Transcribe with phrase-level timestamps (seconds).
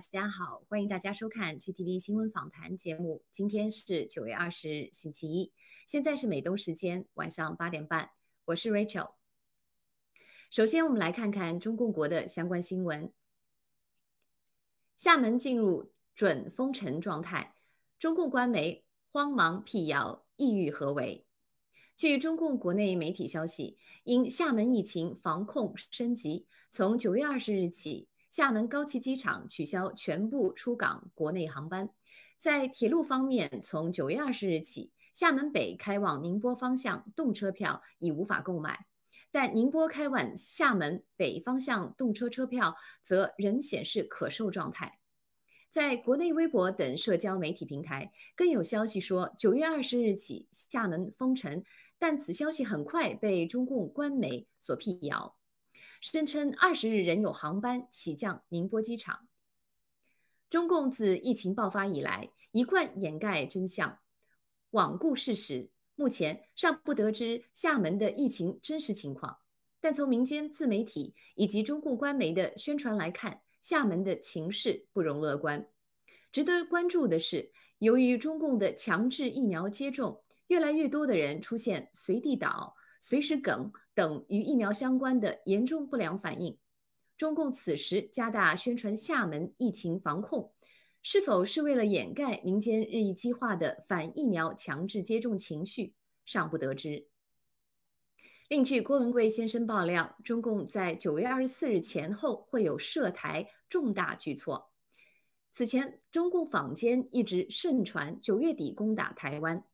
[0.00, 3.22] 大家好，欢迎大家收看 GTV 新闻访谈节目。
[3.30, 5.52] 今天是九月二十日，星期一，
[5.86, 8.08] 现在是美东时间晚上八点半，
[8.46, 9.10] 我是 Rachel。
[10.50, 13.12] 首先，我们来看看中共国的相关新闻。
[14.96, 17.54] 厦门进入准封城状态，
[17.98, 21.26] 中共官媒慌忙辟谣，意欲何为？
[21.94, 28.08] 据中共国内媒体消息，因厦门疫情防控升级，从九月二十日起。
[28.30, 31.90] 厦门高崎机场取消全部出港国内航班。
[32.38, 38.86] 在铁路方面，从九月二十日起，厦门北开往宁波方向动车票已无法购买，
[39.32, 45.00] 但宁波开往厦门北方向动车车票则仍显示可售状态。
[45.72, 51.64] 在国内微博等社交媒体平台，更有消息说九月二十日起厦门封城，
[51.98, 55.36] 但此消息很快被中共官媒所辟谣。
[56.00, 59.28] 声称二十日仍有航班起降宁波机场。
[60.48, 63.98] 中共自疫情爆发以来，一贯掩盖真相，
[64.72, 65.70] 罔顾事实。
[65.94, 69.36] 目前尚不得知厦门的疫情真实情况，
[69.78, 75.68] 但从民间自媒体以及中共官媒的宣传来看，厦门的情势不容乐观。
[76.32, 82.74] 值得关注的是，由于中共的强制疫苗接种，越来越多的人出现随地倒。
[83.00, 86.56] 随时梗等与疫苗相关的严重不良反应，
[87.16, 90.52] 中共此时加大宣传厦门疫情防控，
[91.02, 95.94] 是否是为了掩盖民间日益激化的反疫苗强制接种情绪，
[96.26, 97.08] 尚不得知。
[98.48, 104.70] 另据郭文贵先生爆料，中共在九月二十四日前后会有涉台重大举措。
[105.52, 109.64] 此前，中共坊间一直盛传九月底攻打台湾。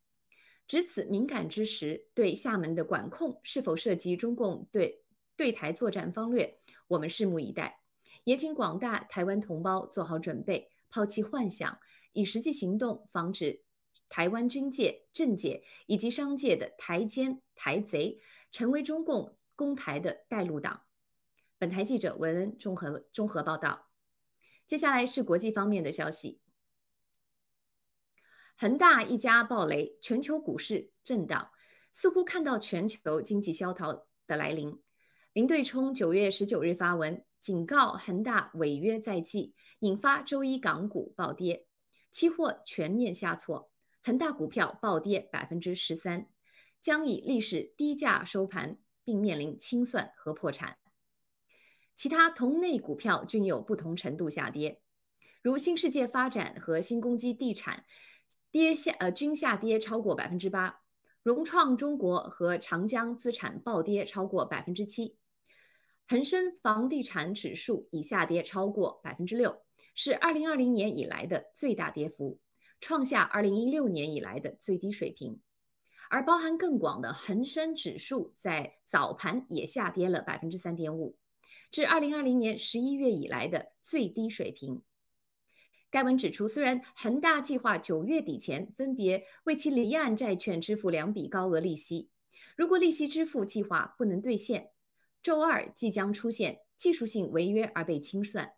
[0.66, 5.04] 值此敏感之时，对厦门的管控是否涉及中共对
[5.36, 6.58] 对台作战方略，
[6.88, 7.80] 我们拭目以待。
[8.24, 11.78] 也请广大台湾同胞做好准备，抛弃幻想，
[12.12, 13.62] 以实际行动防止
[14.08, 18.18] 台湾军界、政界以及商界的台奸、台贼
[18.50, 20.82] 成为中共攻台的带路党。
[21.58, 23.88] 本台记者文恩综合综合报道。
[24.66, 26.40] 接下来是国际方面的消息。
[28.58, 31.50] 恒大一家暴雷，全球股市震荡，
[31.92, 34.80] 似乎看到全球经济萧条的来临。
[35.34, 41.66] 林对冲九月十九日发文警告恒大违约在即，引发周一港股暴跌，
[42.10, 43.70] 期货全面下挫，
[44.02, 46.26] 恒大股票暴跌百分之十三，
[46.80, 50.78] 将以历史低价收盘，并面临清算和破产。
[51.94, 54.80] 其他同类股票均有不同程度下跌，
[55.42, 57.84] 如新世界发展和新攻击地产。
[58.56, 60.80] 跌下呃均下跌超过百分之八，
[61.22, 65.14] 融创中国和长江资产暴跌超过百分之七，
[66.08, 69.62] 恒生房地产指数已下跌超过百分之六，
[69.94, 72.40] 是二零二零年以来的最大跌幅，
[72.80, 75.38] 创下二零一六年以来的最低水平。
[76.08, 81.18] 而包含更广的恒生指数在早盘也下跌了百分之三点五，
[81.70, 84.80] 至二零二零年十一月以来的最低水平。
[85.96, 92.10] 该文指出，虽然恒大计划九月底前分别为其离岸债券支付两笔高额利息，
[92.54, 94.72] 如果利息支付计划不能兑现，
[95.22, 98.52] 周二即将出现技术性违约而被清算。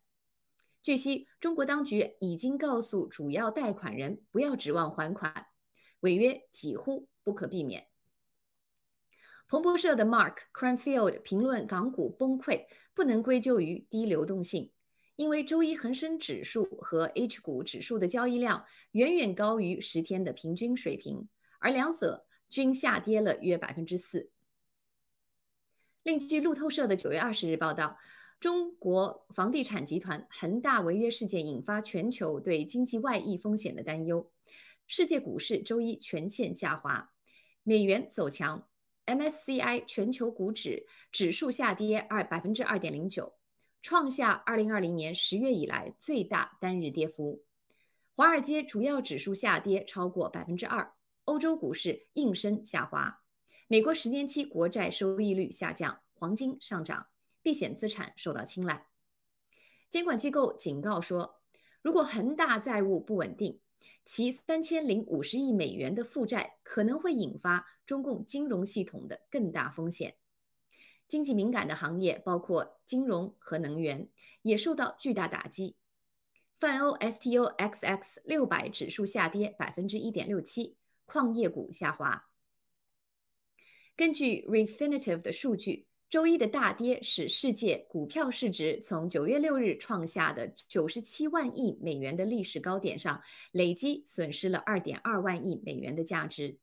[0.83, 5.47] 据悉，中国当局已经告诉主要贷款人不要指望还款，
[6.01, 7.87] 违约几乎不可避免。
[9.47, 12.65] 彭博社的 Mark Cranfield 评论港股崩溃
[12.95, 14.73] 不能归咎于低流动性。
[15.19, 21.29] 因为周一恒生指数和 H 股指数的交易量远远高于十天的平均水平，
[21.59, 24.31] 而两者均下跌了约百分之四。
[26.05, 27.99] 另据路透社的九月二十日报道，
[28.39, 34.31] 中国房地产集团恒大违约事件引发全球对经济外溢风险的担忧，
[34.87, 37.11] 世界股市周一全线下滑，
[37.65, 38.69] 美元走强
[39.07, 43.38] ，MSCI 全球股指指数下跌二百分之二点零九。
[43.81, 47.45] 创下二零二零年十月以来最大单日跌幅，
[48.17, 50.93] 华尔街主要指数下跌超过百分之二，
[51.25, 53.23] 欧洲股市应声下滑，
[53.69, 57.07] 美国十年期国债收益率下降，黄金上涨，
[57.41, 58.87] 避险资产受到青睐。
[59.89, 61.41] 监管机构警告说，
[61.81, 63.61] 如果恒大债务不稳定，
[64.05, 70.17] 其三千零五十亿美元的负债可能会引发中共金融系统的更大风险。
[71.09, 74.09] 经济敏感的行业包括金融和能源，
[74.43, 75.75] 也受到巨大打击。
[76.61, 80.77] 泛欧 STOXX 六百指数下跌百分之一点六七，
[81.07, 82.29] 矿业股下滑。
[83.97, 93.23] 根据 Refinitiv 的数据，周一的大跌使世界股票市值从九月六日创下的九十七万亿美元的历史高点上，
[93.53, 96.59] 累计损失了二点二万亿美元的价值。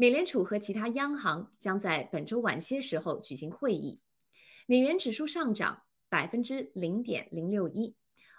[0.00, 4.00] 美联储和其他央行将在本周晚些时候举行会议。
[4.64, 7.94] 美元指数上涨百分之零点零六一，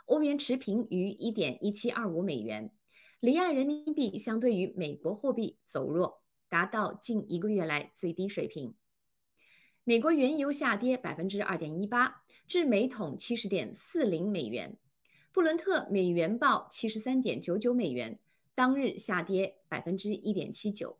[0.05, 2.71] 欧元持平于一点一七二五美元，
[3.19, 8.73] 离岸人民币相对于美国货币走弱，达到近一个月来最低水平。
[9.83, 14.75] 美国原油下跌百分之二点一八，至每桶七十点四零美元。
[15.31, 18.17] 布伦特美元报七十三点九九美元，
[18.55, 20.97] 当日下跌百分之一点七九。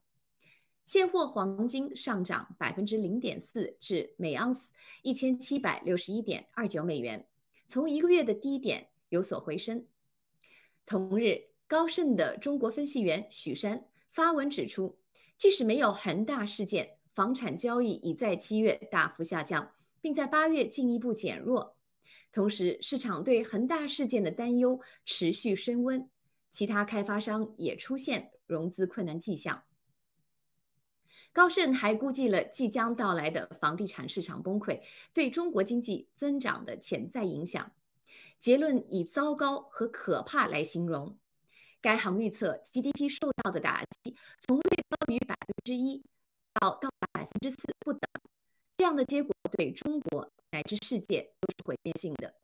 [0.92, 7.26] 现货黄金上涨百分之零点四，至每盎司一千七百六十一点二九美元，
[7.66, 9.88] 从一个月的低点有所回升。
[10.86, 15.00] 同日，高盛的中国分析员许山发文指出，
[15.38, 19.72] 即使没有恒大事件，房产交易已在七月大幅下降，
[20.02, 21.78] 并在八月进一步减弱。
[22.34, 26.10] 同时，市场对恒大事件的担忧持续升温，
[26.50, 29.64] 其他开发商也出现融资困难迹象。
[31.34, 34.82] 高盛还估计了即将到来的房地产市场崩溃
[35.14, 37.72] 对中国经济增长的潜在影响，
[38.38, 41.18] 结论以糟糕和可怕来形容。
[41.80, 46.04] 该行预测 GDP 受到的打击从略高于百分之一
[46.54, 48.02] 到到百分之四不等，
[48.78, 52.36] 这样的结果对中国乃至世界都是毁灭性的。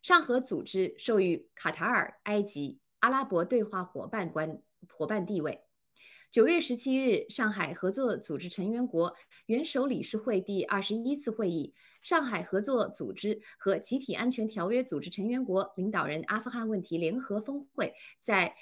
[0.00, 5.67] 上合组织授予卡塔尔、埃及、阿拉伯对话伙伴关伙伴地位。
[6.30, 9.16] 九月十七日，上海合作组织成员国
[9.46, 18.54] 元首理事会第二十一次会议，上海合作组织和集体安全条约组织成员国领导人阿富汗问题联合峰会在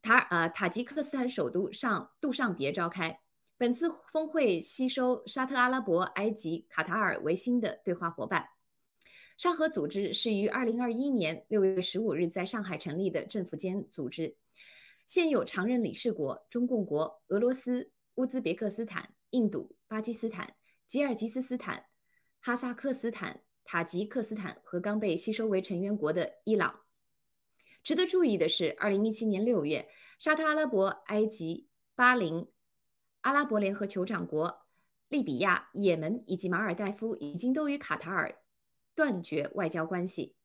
[0.00, 3.20] 塔呃塔吉克斯坦首都上杜尚别召开。
[3.58, 8.46] 本次峰会吸收沙特阿拉伯、埃及、卡塔尔为新的对话伙伴。
[9.36, 14.34] 上合组织是于二零二一年六月十五日在上海成立的政府间组织。
[15.06, 20.54] 现有常任理事国中共国、俄罗斯、乌兹别克斯坦、印度、巴基斯坦、
[20.86, 21.86] 吉尔吉斯斯坦、
[22.40, 26.80] 哈萨克斯坦、塔吉克斯坦和刚被吸收为成员国的伊朗。
[27.82, 32.46] 值得注意的是，二零一七年六月，沙特阿拉伯、埃及、巴林、
[33.22, 34.66] 阿拉伯联合酋长国、
[35.08, 38.38] 利比亚、也门以及马尔代夫已经都与卡塔尔
[38.94, 40.36] 断绝外交关系。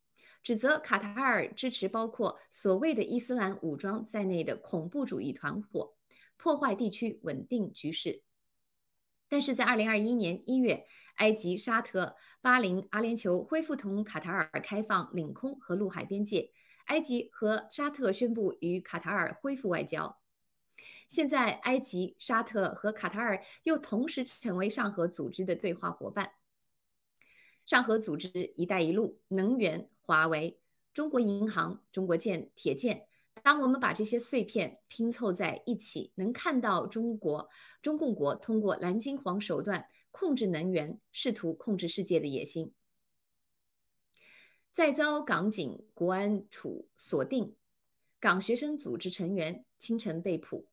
[0.48, 5.94] 指责卡塔尔支持包括所谓的伊斯兰武装在内的恐怖主义团伙，
[6.38, 8.24] 破坏地区稳定局势。
[9.28, 10.86] 但是在二零二一年一月，
[11.16, 16.50] 埃及、沙特、巴林、阿联酋恢复同卡塔尔开放领空和陆海边界，
[16.86, 20.18] 埃及和沙特宣布与卡塔尔恢复外交。
[21.10, 26.32] 现在，埃及、沙特和卡塔尔又同时成为上合组织的对话伙伴。
[27.66, 29.90] 上合组织“一带一路”能源。
[30.08, 30.58] 华为、
[30.94, 33.10] 中国银行、中国建、铁建，
[33.44, 37.50] 当我们把这些碎片拼凑在一起，能看到中国、
[37.82, 42.74] 中共国通过蓝金黄手段控制能源，试图控制世界的野心。
[44.72, 47.58] 再遭港警国安处锁定，
[48.22, 50.70] 港学生组织成员清晨被捕。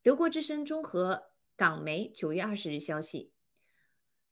[0.00, 1.24] 德国之声综合
[1.56, 3.32] 港媒九月二十日消息，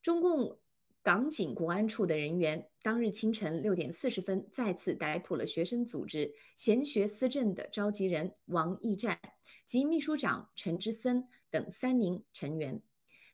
[0.01, 0.60] 中共。
[1.03, 9.19] 港警国安处的人员当日清晨六点四十分再次逮捕了学生组织贤学思政的召集人王义战
[9.65, 12.83] 及秘书长陈之森等三名成员，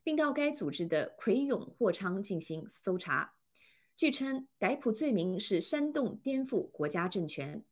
[0.05, 3.35] 并到该组织的奎勇货仓进行搜查。
[3.97, 7.65] 据称，逮捕罪名是煽动颠覆国家政权。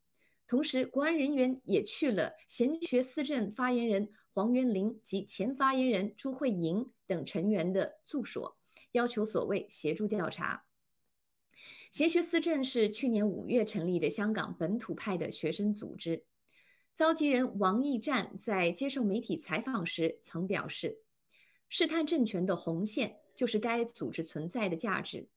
[0.49, 8.59] 同时，国安人员也去了贤学思政发言人黄元林及前发言人朱慧莹等成员的住所。
[8.95, 10.65] 要求所谓协助调查。
[11.91, 16.25] 协学思政是去年五月成立的香港本土派的学生组织。
[16.97, 20.99] 召集人王义战在接受媒体采访时曾表示
[21.69, 25.29] ：“试探政权的红线就是该组织存在的价值。”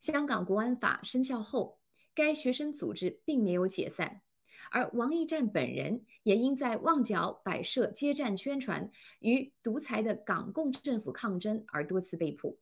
[0.00, 1.78] 香港国安法生效后，
[2.14, 4.22] 该学生组织并没有解散，
[4.70, 12.58] 而王义战本人也因在旺角摆设接站宣传与独裁的港共政府抗争而多次被捕。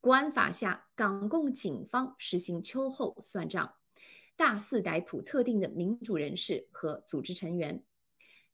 [0.00, 3.74] 国安法下，港共警方实行秋后算账，
[4.36, 7.82] 大肆逮捕特定的民主人士和组织成员。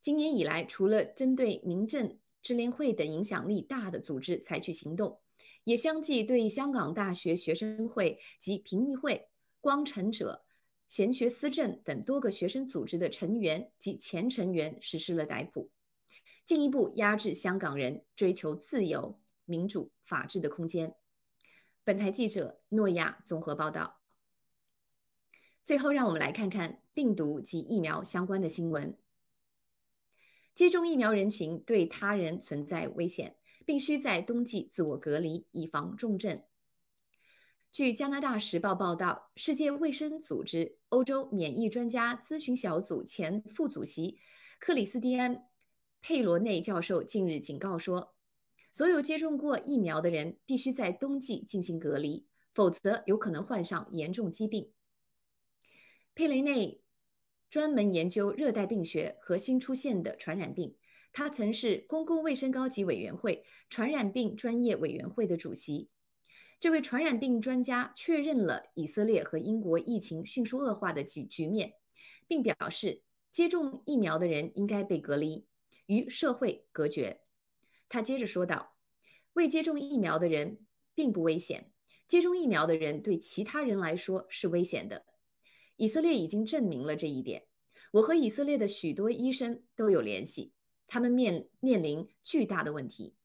[0.01, 5.19] 今年以来，除了针对民政、支联会等影响力大的组织采取行动，
[5.65, 9.27] 也相继对香港大学学生会及评议会、
[9.61, 10.43] 光城者、
[10.87, 15.69] 贤学思政等多个学生组织的成员及前成员实施了逮捕，
[16.43, 20.95] 进一步压制香港人追求自由、民主、法治的空间。
[21.85, 24.01] 本台记者诺亚综合报道。
[25.63, 28.97] 最后，让我们来看看病毒及疫苗相关的新闻。
[30.55, 33.35] 接种疫苗人群对他人存在危险，
[33.67, 36.41] 并需在冬季自我隔离，以防重症。
[37.71, 44.17] 据加拿大时报报道，世界卫生组织欧洲免疫专家咨询小组前副主席
[44.57, 45.35] 克里斯蒂安·
[46.01, 48.14] 佩罗内教授近日警告说，
[48.75, 54.69] 所有接种过疫苗的人必须在冬季进行隔离，否则有可能患上严重疾病。
[56.13, 56.81] 佩雷内
[57.49, 60.75] 专门研究热带病学和新出现的传染病，
[61.13, 65.87] 他曾是公共卫生高级委员会传染病专业委员会的主席。
[66.59, 71.75] 这位传染病专家确认了以色列和英国疫情迅速恶化的局局面，
[72.27, 75.45] 并表示接种疫苗的人应该被隔离，
[75.85, 77.21] 与社会隔绝。
[77.89, 78.75] 他接着说道
[79.33, 81.71] ：“未接种疫苗的人并不危险，
[82.07, 85.05] 接种疫苗的人对其他人来说是危险的。
[85.75, 87.47] 以色列已经证明了这一点。
[87.91, 90.53] 我和以色列的许多医生都有联系，
[90.87, 93.15] 他们面面临巨大的问题。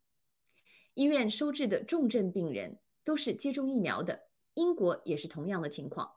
[0.94, 6.12] 医院收治的重症病人。”都是接种疫苗的，英国也是同样的情况。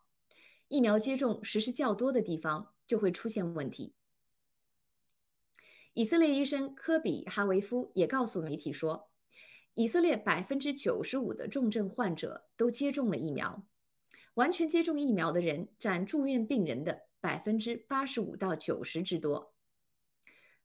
[0.67, 3.95] 疫苗接种实施较多的地方就会出现问题。
[5.93, 9.11] 以色列医生科比哈维夫也告诉媒体说，
[9.75, 13.63] 以色列百分之九十五的重症患者都接种了疫苗，
[14.33, 19.53] 完全接种疫苗的人占住院病人的百分之八十五到九十之多。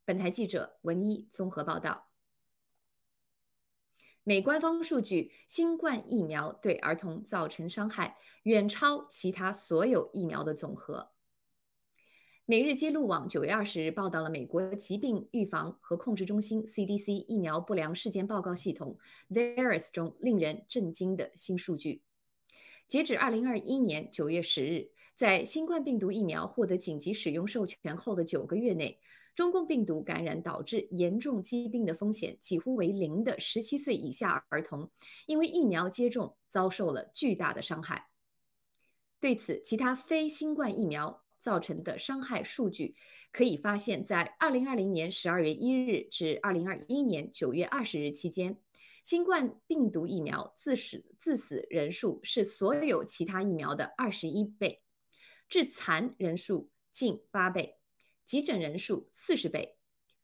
[0.07, 2.09] 本台记者文一综合报道。
[4.25, 11.11] 美官方数据，新冠疫苗对儿童造成伤害远超其他所有疫苗的总和。
[12.51, 18.97] 每日揭露网九月二十日报道了美国疾病预防和控制中心 （CDC） 疫苗不良事件报告系统
[19.29, 22.01] VAERS 中令人震惊的新数据。
[22.87, 28.99] 截止二零二一年九月十日，在新冠病毒疫苗获得紧急使用授权后的九个月内。
[29.35, 34.91] 中共病毒感染导致严重疾病的风险几乎为零的十七岁以下儿童，
[35.27, 38.07] 因为疫苗接种遭受了巨大的伤害。
[39.21, 42.95] 对此，其他非新冠疫苗造成的伤害数据
[43.33, 48.59] 可以发现，在二零二零年十二月一日至二零二一年九月二十日期间，
[49.03, 54.83] 新冠病毒疫苗致死致死人数是所有其他疫苗的二十一倍，
[55.49, 57.79] 致残人数近八倍。
[58.27, 59.79] 急诊人数四十倍，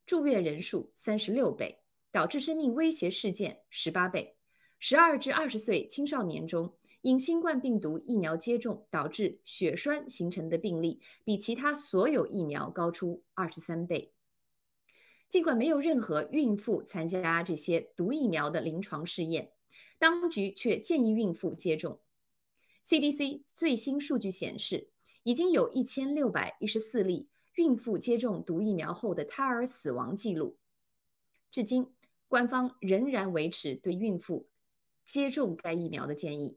[0.04, 1.80] 住院人数三十六倍，
[2.12, 4.36] 导致生命威胁事件十八倍。
[4.78, 14.14] 十二至二十岁青少年中，因新冠病毒疫苗接种导致血栓形成的病例，比其他所有疫苗高出二十三倍。
[15.28, 19.52] 尽管没有任何孕妇参加这些毒疫苗的临床试验，
[19.98, 22.00] 当局却建议孕妇接种。
[22.86, 24.88] CDC 最新数据显示，
[25.24, 27.28] 已经有一千六百一十四例。
[27.56, 30.56] 孕妇接种毒疫苗后的胎儿死亡记录，
[31.50, 31.86] 至今
[32.28, 34.48] 官方仍然维持对孕妇
[35.04, 36.56] 接种该疫苗的建议。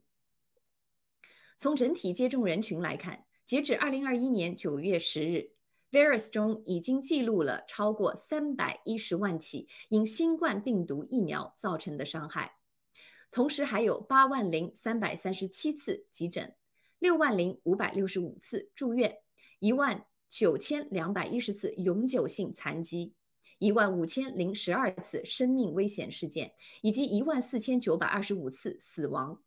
[1.58, 5.52] 从整体接种人群来看，截止二零二一年九月十日
[5.92, 12.58] ，Virus 中已经记录了超过三百一十万起因新冠病毒疫苗造成的伤害，
[13.32, 16.56] 同时还有八万零三百三十七次急诊，
[17.00, 19.18] 六万零五百六十五次住院，
[19.60, 20.06] 一万。
[20.30, 23.14] 九千两百一十次永久性残疾，
[23.60, 29.42] 一万五千零十二次生命危险事件，以及一万四千九百二十五次死亡。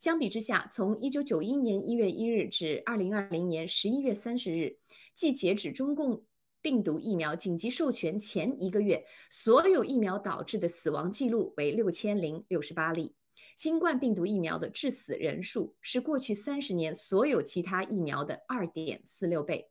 [0.00, 4.78] 相比之下，从一九九一年一月一日至二零二零年十一月三十日，
[5.14, 6.24] 即截止中共
[6.62, 13.14] 病毒疫苗紧急授权前一个月，所有疫苗导致的死亡记录为六千零六十八例。
[13.54, 19.68] 新冠病毒疫苗的致死人数是过去三十年所有其他疫苗的二点四六倍。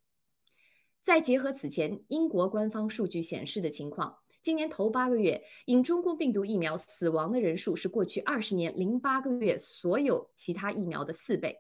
[1.02, 11.58] 再结合此前英国官方数据显示的情况，今年头八个月因中共病毒疫苗死亡的人数是过去二十年零八个月所有其他疫苗的四倍。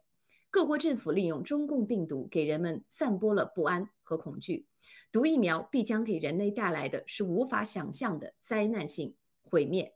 [0.50, 4.66] 各国政府利用中共病毒给人们散播了不安和恐惧，
[5.12, 9.94] 毒疫苗必将给人类带来的是无法想象的灾难性毁灭。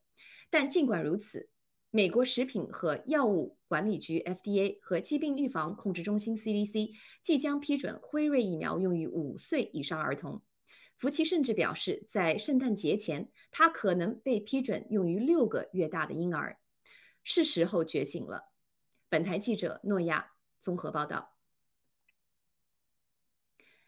[0.52, 1.50] 但尽管如此，
[1.90, 6.92] 美国食品和药物管理局 （FDA） 和疾病预防控制中心 （CDC）
[7.24, 10.42] 即将批准辉瑞疫苗用于五岁以上儿童。
[11.04, 16.58] 福奇甚至表示，在圣诞节前，他可能被批准用于六个月大的婴儿。
[17.26, 18.54] 是时候觉醒了。
[19.10, 21.36] 本台记者诺亚综合报道。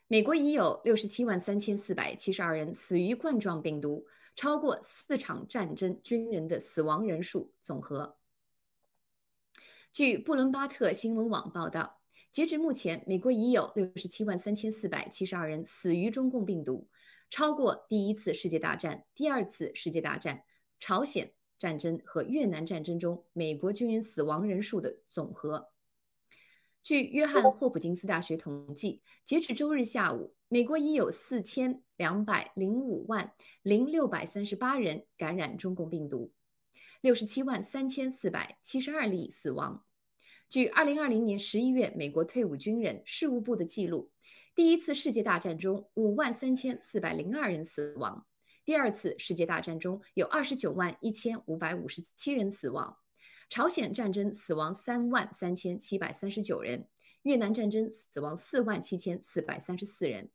[0.07, 4.05] 美国已有六十七万三千四百七十二人死于冠状病毒。
[4.35, 8.17] 超过四场战争军人的死亡人数总和。
[9.93, 12.01] 据布伦巴特新闻网报道，
[12.33, 16.89] 截至目前，美国已有六十七万三千四百七十二人死于中共病毒，
[17.29, 20.43] 超过第一次世界大战、第二次世界大战、
[20.79, 25.69] 朝鲜战争和越南战争中美国军人死亡人数的总和。
[26.83, 33.33] 据约翰霍普金斯大学统计，截至周日下午，美国已有四千两百零五万
[33.63, 36.31] 零六百三十八人感染中共病毒，
[37.01, 39.83] 六十七万三千四百七十二例死亡。
[40.47, 44.11] 据二零二零年十一月美国退伍军人事务部的记录，
[44.55, 48.25] 第一次世界大战中五万三千四百零二人死亡，
[48.63, 52.95] 第二次世界大战中有二十九万一千五百五十七人死亡。
[53.49, 56.87] 朝鲜战争死亡三万三千七百三十九人，
[57.23, 60.29] 越南战争死亡四万七千四百三十四人，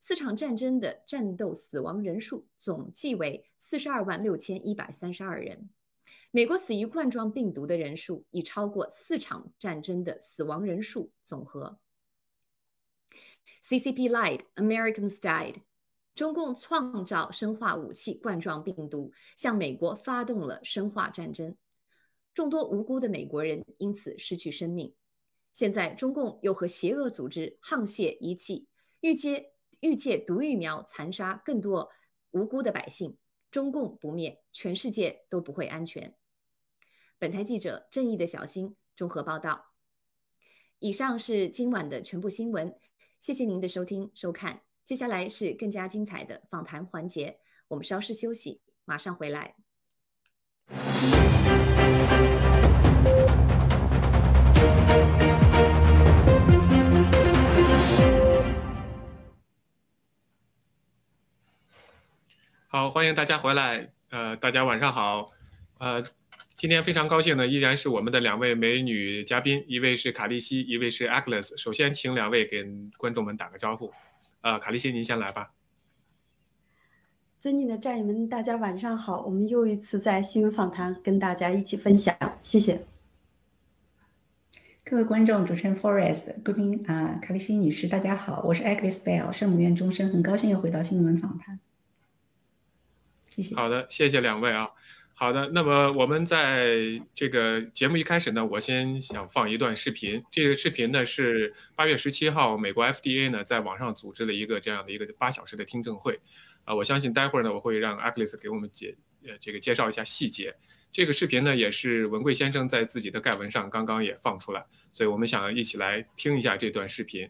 [0.00, 5.68] 四场战争的战斗死亡人数总计为四十二万六千一百三十二人。
[6.30, 11.78] 美国死于冠状病毒的人数已超过四场战争的死亡人数总和。
[13.68, 15.56] CCP lied, Americans died。
[16.14, 21.54] 中共创造生化武器冠状病毒，向美国发动了生化战争。
[22.32, 24.94] 众多无辜的美国人因此失去生命。
[25.52, 28.66] 现在，中共又和邪恶组织沆瀣一气，
[29.00, 31.90] 欲借欲借毒疫苗残杀更多
[32.30, 33.18] 无辜的百姓。
[33.50, 36.14] 中共不灭，全世界都不会安全。
[37.18, 39.66] 本台记者正义的小新综合报道。
[40.78, 42.74] 以上是今晚的全部新闻，
[43.20, 44.60] 谢谢您的收听收看。
[44.84, 49.54] 接下来是更加精彩的访谈环节，我们稍事休息，马上回来。
[62.68, 63.92] 好，欢迎大家回来。
[64.10, 65.32] 呃，大家晚上好。
[65.78, 66.02] 呃，
[66.58, 71.56] 今天非常高兴呢依然是我们的两位美女嘉宾，一位是卡利西，一位是 Agnes。
[71.56, 72.66] 首先，请两位给
[72.96, 73.92] 观众们打个招呼。
[74.40, 75.52] 呃，卡利西，您先来吧。
[77.38, 79.22] 尊敬的战友们，大家晚上好。
[79.22, 82.84] 我们又一次在新闻访谈跟大家一起分享，谢谢。
[84.82, 91.60] 各位观众、主持人 Forest、贵宾啊，卡利西女士，大家好，我是 Agnes Bell，圣母院终身，很高兴又回到新闻访谈。
[93.28, 93.54] 谢谢。
[93.54, 94.70] 好的，谢谢两位啊。
[95.20, 96.78] 好的，那么我们在
[97.12, 100.22] 这个节目一开始呢，我先想放一段视频。
[100.30, 106.20] 这个视频呢是八月十七号，美国 FDA 呢在网上组织了一个这样的一个八小时的听证会。
[106.62, 110.54] 啊，我相信待会儿呢，我会让 Aclis 给我们解呃这个介绍一下细节。
[110.92, 117.28] 这个视频呢，也是文贵先生在自己的盖文上刚刚也放出来，所以我们想一起来听一下这段视频。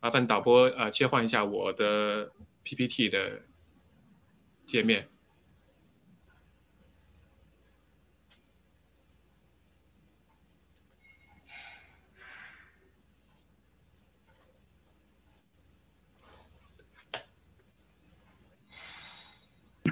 [0.00, 2.30] 麻烦导播呃切换一下我的
[2.64, 3.40] PPT 的
[4.66, 5.08] 界面。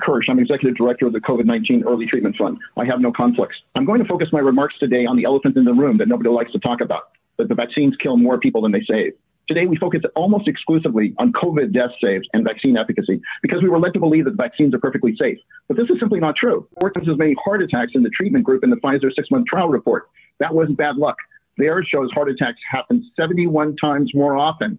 [0.08, 0.30] Kirsch.
[0.30, 2.58] I'm executive director of the COVID-19 Early Treatment Fund.
[2.78, 3.64] I have no conflicts.
[3.74, 6.30] I'm going to focus my remarks today on the elephant in the room that nobody
[6.30, 9.12] likes to talk about, that the vaccines kill more people than they save.
[9.48, 13.78] Today, we focus almost exclusively on COVID death saves and vaccine efficacy because we were
[13.78, 15.38] led to believe that vaccines are perfectly safe.
[15.68, 16.66] But this is simply not true.
[16.80, 19.68] Four times as many heart attacks in the treatment group in the Pfizer six-month trial
[19.68, 20.08] report.
[20.38, 21.18] That wasn't bad luck.
[21.58, 24.78] Theirs shows heart attacks happen 71 times more often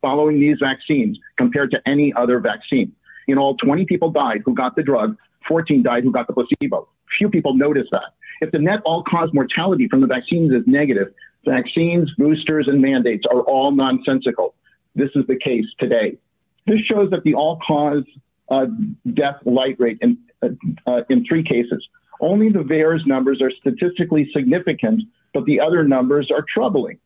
[0.00, 2.94] following these vaccines compared to any other vaccine.
[3.28, 6.88] In all, 20 people died who got the drug, 14 died who got the placebo.
[7.08, 8.14] Few people noticed that.
[8.40, 11.12] If the net all-cause mortality from the vaccines is negative,
[11.44, 14.54] vaccines, boosters, and mandates are all nonsensical.
[14.94, 16.18] This is the case today.
[16.66, 18.04] This shows that the all-cause
[18.48, 18.66] uh,
[19.14, 20.50] death light rate in, uh,
[20.86, 21.88] uh, in three cases.
[22.20, 26.98] Only the VAERS numbers are statistically significant, but the other numbers are troubling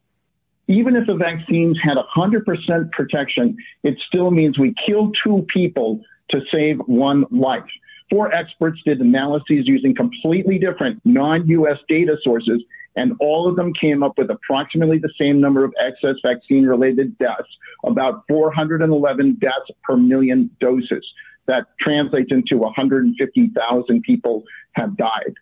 [0.68, 6.44] even if the vaccines had 100% protection, it still means we killed two people to
[6.46, 7.70] save one life.
[8.10, 11.82] Four experts did analyses using completely different non-U.S.
[11.88, 16.16] data sources, and all of them came up with approximately the same number of excess
[16.22, 21.14] vaccine-related deaths, about 411 deaths per million doses.
[21.46, 25.34] That translates into 150,000 people have died.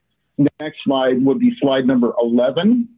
[0.60, 2.88] Next slide would be slide number 11,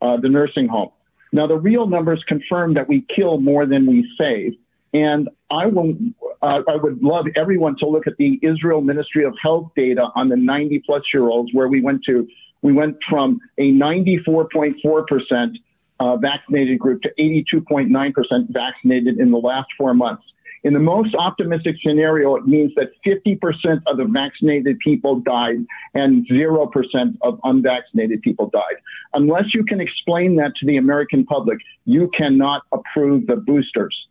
[0.00, 0.90] uh, the nursing home.
[1.32, 4.56] Now, the real numbers confirm that we kill more than we save.
[4.92, 5.96] And I will,
[6.42, 10.28] uh, I would love everyone to look at the Israel Ministry of Health data on
[10.28, 12.28] the 90 plus year olds, where we went to,
[12.60, 15.58] we went from a 94.4%
[16.00, 20.31] uh, vaccinated group to 82.9% vaccinated in the last four months.
[20.64, 26.26] In the most optimistic scenario, it means that 50% of the vaccinated people died and
[26.26, 28.76] 0% of unvaccinated people died.
[29.14, 34.06] Unless you can explain that to the American public, you cannot approve the boosters.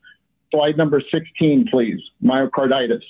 [0.52, 2.12] Slide number 16, please.
[2.22, 3.04] Myocarditis.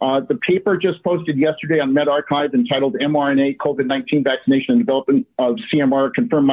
[0.00, 5.56] Uh, the paper just posted yesterday on medRxiv entitled mRNA COVID-19 Vaccination and Development of
[5.56, 6.46] CMR Confirmed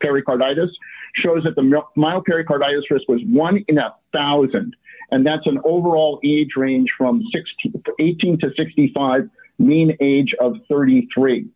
[0.00, 0.70] Myopericarditis
[1.14, 1.62] shows that the
[1.96, 4.76] myopericarditis risk was one in a thousand.
[5.10, 11.46] And that's an overall age range from 16, 18 to 65, mean age of 33.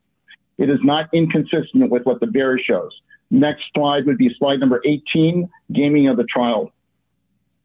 [0.58, 3.02] It is not inconsistent with what the VAERS shows.
[3.30, 6.72] Next slide would be slide number 18, gaming of the trial.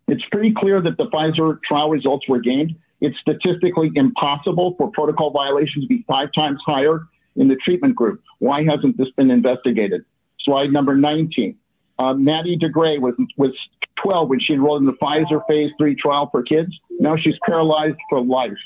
[0.07, 2.75] It's pretty clear that the Pfizer trial results were gamed.
[3.01, 8.23] It's statistically impossible for protocol violations to be five times higher in the treatment group.
[8.39, 10.05] Why hasn't this been investigated?
[10.39, 11.57] Slide number 19.
[11.99, 16.29] Uh, Maddie DeGray was, was 12 when she enrolled in the Pfizer phase three trial
[16.29, 16.79] for kids.
[16.99, 18.57] Now she's paralyzed for life.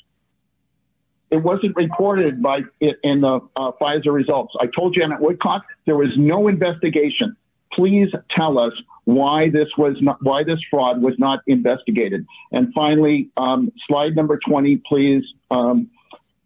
[1.30, 4.56] It wasn't reported by it in the uh, Pfizer results.
[4.60, 7.38] I told Janet Woodcock there was no investigation.
[7.72, 12.28] Please tell us why this was not why this fraud was not investigated.
[12.52, 15.34] And finally, um, slide number 20, please.
[15.50, 15.90] Um,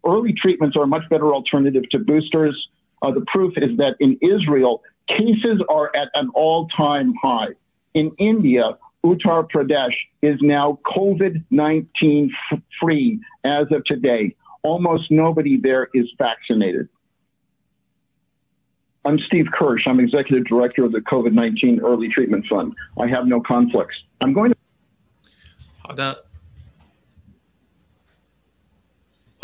[0.04, 2.68] early treatments are a much better alternative to boosters.
[3.02, 7.48] Uh, the proof is that in Israel, cases are at an all-time high.
[7.94, 12.30] In India, Uttar Pradesh is now COVID-19
[12.78, 14.34] free as of today.
[14.62, 16.88] Almost nobody there is vaccinated.
[19.04, 19.86] I'm Steve Kirsch.
[19.86, 22.74] I'm executive director of the COVID-19 Early Treatment Fund.
[22.98, 24.04] I have no conflicts.
[24.20, 24.56] I'm going to.
[25.78, 26.25] 好的，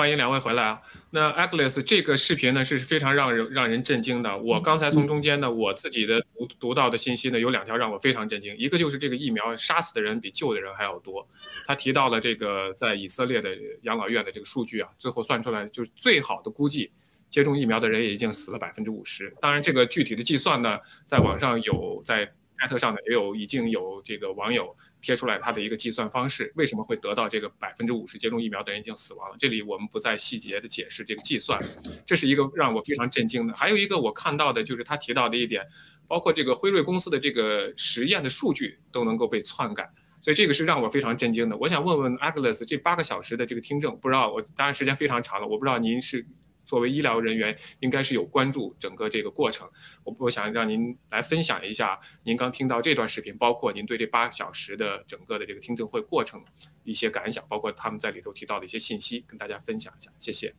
[0.03, 0.83] 欢迎两位回来啊。
[1.11, 4.37] 那 a g l e s 这个视频呢是非常让人让人震惊的。
[4.37, 8.53] 我刚才从中间呢，我自己的读读到的信息呢，有两条让我非常震惊。
[8.59, 11.25] 一个就是这个疫苗杀死的人比救的人还要多。
[11.69, 16.91] 他提到了这个在以色列的养老院的这个数据啊，最后算出来就是最好的估计。
[17.31, 19.33] 接种疫苗的人也已经死了百分之五十。
[19.41, 22.29] 当然，这个具体的计算呢，在网上有，在艾
[22.63, 29.37] 艾特上的也有已经有这个网友贴出来他的一个计算方式，为什么会得到这个百分之五十接种疫苗的人已经死亡了？
[29.37, 31.61] 这里我们不再细节的解释这个计算，
[32.07, 33.55] 这是一个让我非常震惊的。
[33.55, 35.67] 还有一个我看到的就是他提到的一点，
[36.07, 41.57] 包括这个辉瑞公司的这个实验的数据都能够被篡改，所以这个是让我非常震惊的。
[41.57, 46.25] 我想问问 Agnes，这八个小时的这个听证，不知道我当然时间非常长了，我不知道您是。
[46.73, 49.69] 作为医疗人员，应该是有关注整个这个过程。
[50.05, 56.43] 我我想让您来分享一下您刚听到这段视频，包括您对这八个小时的整个的这个听证会过程
[56.83, 60.11] 一些感想，包括他们在里头提到的一些信息，跟大家分享一下。
[60.19, 60.55] 谢谢。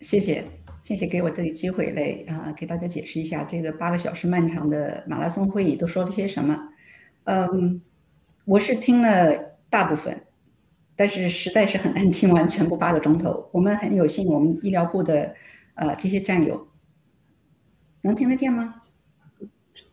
[0.00, 0.44] 谢谢，
[0.82, 6.68] 谢谢给我这个机会来啊，给大家解释一下这个八个小时漫长的马拉松会议都说了些什么。
[7.24, 7.80] 嗯，
[8.44, 10.26] 我是听了大部分。
[10.98, 13.48] 但是实在是很难听完全部八个钟头。
[13.52, 15.32] 我们很有幸，我们医疗部的
[15.74, 16.66] 呃这些战友
[18.02, 18.82] 能听得见吗？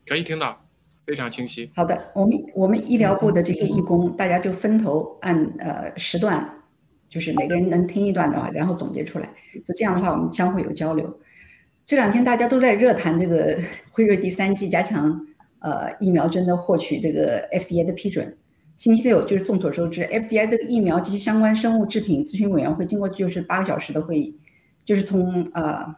[0.07, 0.65] 可以听到，
[1.05, 1.69] 非常清晰。
[1.75, 6.63] 好的，我们我们医疗部的这些义工，大家就分头按呃时段，
[7.07, 9.29] 就是每个人能听一段的话，然后总结出来。
[9.63, 11.19] 就这样的话，我们相互有交流。
[11.85, 13.55] 这两天大家都在热谈这个
[13.93, 15.27] 辉瑞第三剂加强
[15.59, 18.35] 呃疫苗针的获取这个 FDA 的批准。
[18.77, 24.37] 星期六就是众所周知，FDI 这个疫苗及其相关生物制品咨询委员会经过就是八个小时的会议，
[24.83, 25.95] 就是从呃，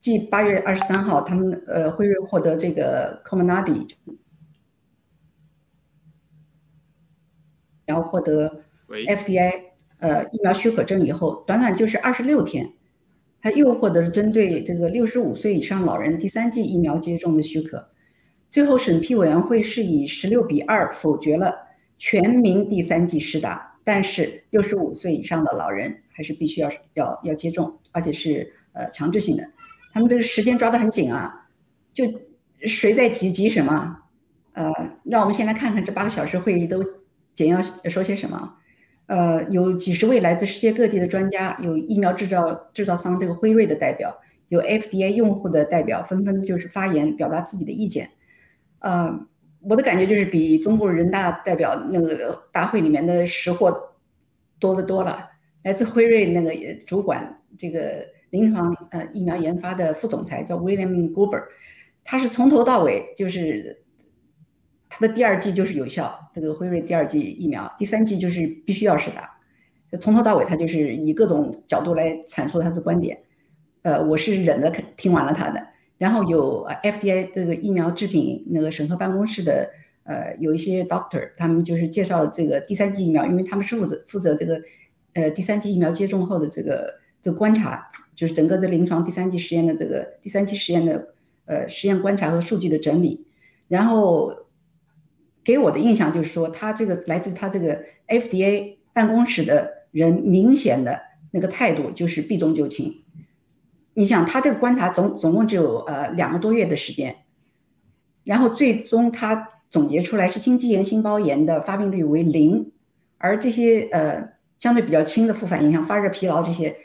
[0.00, 3.88] 继八月二十三号他们呃辉瑞获得这个 Comirnaty，
[7.86, 9.60] 然后获得 FDI
[9.98, 12.72] 呃疫苗许可证以后，短短就是二十六天，
[13.40, 17.88] 他又获得了针对这个六十五岁以上老人第三剂疫苗接种的许可，
[18.48, 21.71] 最后审批委员会是以十六比二否决了。
[22.04, 29.48] 全民第三剂施打，但是六十五岁以上的老人还是必须要要要接种，而且是呃强制性的。
[29.92, 31.46] 他们这个时间抓得很紧啊，
[31.92, 32.04] 就
[32.64, 33.98] 谁在急急什么？
[34.54, 34.72] 呃，
[35.04, 36.84] 让我们先来看看这八个小时会议都
[37.36, 38.52] 简要说些什么。
[39.06, 48.10] 呃，有几十位来自世界各地的专家，有疫苗制造制造商这个辉瑞的代表，有 FDA 用户的代表，纷纷就是发言表达自己的意见。
[48.80, 49.24] 呃。
[49.64, 53.94] 我的感觉就是比中国人大代表那个大会里面的识货
[54.58, 55.28] 多得多了。
[55.62, 56.52] 来自辉瑞那个
[56.86, 61.44] 主管这个临床呃疫苗研发的副总裁叫 William Gruber，
[62.02, 63.84] 他是从头到尾就是
[64.88, 69.38] 他的第二季就是有效，这个辉瑞第二季疫苗，第三季就是必须要试打，
[70.00, 73.22] 从头到尾他就是以各种角度来阐述他的观点。
[73.82, 75.71] 呃，我是忍着听完了他的。
[76.02, 79.70] 然后有 FDA 这个疫苗制品那个审核办公室的
[80.02, 84.60] 呃有一些 doctor 他们就是介绍这个第三剂疫苗，因为他们是负责负责这个
[85.12, 87.86] 呃第三剂疫苗接种后的这个这个观察，
[88.16, 91.14] 就是整个的临床第三剂实验的这个第三期实验的
[91.46, 93.24] 呃实验观察和数据的整理，
[93.68, 94.32] 然后
[95.44, 103.01] 给我的印象就是说，他这个来自他这个 FDA 办公室的人明显的那个态度就是避重就轻。
[103.94, 107.24] 你想，他这个观察总总共只有呃两个多月的时间，
[108.24, 112.72] 然后最终他总结出来是心肌炎、心包炎的发病率为零，
[113.18, 116.76] 而这些呃相对比较轻的副反应，像发热、疲劳这些，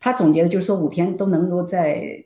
[0.00, 2.24] 他总结的就是说五天都能够在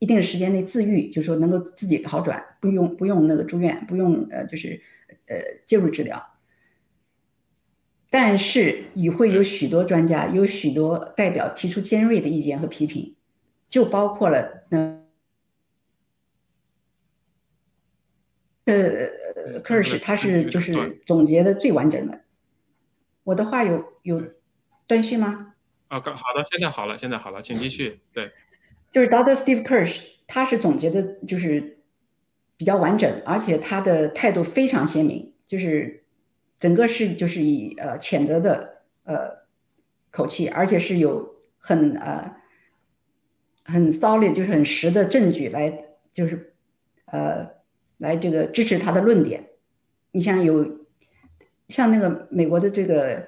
[0.00, 4.80] 一定的时间内自愈，就是说能够自己好转，不用不用那个住院，不用呃就是
[5.26, 6.26] 呃介入治疗。
[8.10, 13.14] 但是与会有许多专家，有许多代表提出尖锐的意见和批评。
[13.70, 15.00] 就包括了那
[18.64, 22.20] 呃科尔什，他是就是总结的最完整的。
[23.22, 24.22] 我的话有有
[24.88, 25.54] 断续吗？
[25.86, 28.00] 啊，好的，现在好了，现在好了，请继续。
[28.12, 28.32] 对，
[28.90, 31.78] 就是 Doctor Steve Kirsch，他是总结的，就是
[32.56, 36.04] 比较完整，而且他的态度非常鲜明，就是
[36.58, 39.46] 整个是就是以呃谴责的呃
[40.10, 42.39] 口气，而且是有很呃。
[43.64, 45.72] 很 solid，就是很实的证据来，
[46.12, 46.54] 就是
[47.06, 47.48] 呃，
[47.98, 49.46] 来这个支持他的论点。
[50.12, 50.86] 你像有
[51.68, 53.26] 像那个美国的这个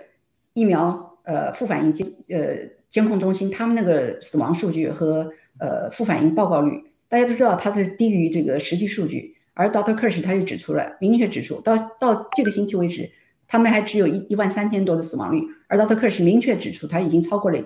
[0.53, 2.57] 疫苗呃副反应监呃
[2.89, 9.37] 监控中心，他们那个死亡数据和呃副反应报告率，大家都知道它是低于这个实际数据。
[9.55, 9.95] 而 Dr.
[9.95, 13.11] Kirsch 他就指出了，明确指出，到到这个星期为止，
[13.47, 15.95] 他们还只有一一万三千多的死亡率，而 Dr.
[15.95, 17.63] Kirsch 明确指出，他已经超过了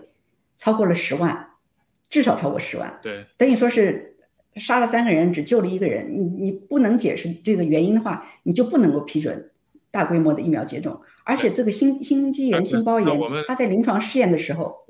[0.57, 1.45] 超过了十万。
[2.08, 4.16] 至少超过十万，对，等于说是
[4.54, 6.08] 杀了三个人，只救了一个人。
[6.16, 9.50] 你你不能解释这个原因的话，你就不能够批准
[9.90, 11.00] 大规模的疫苗接种。
[11.24, 14.86] 而且这个心心肌炎、心包炎，它在临床试验的时候，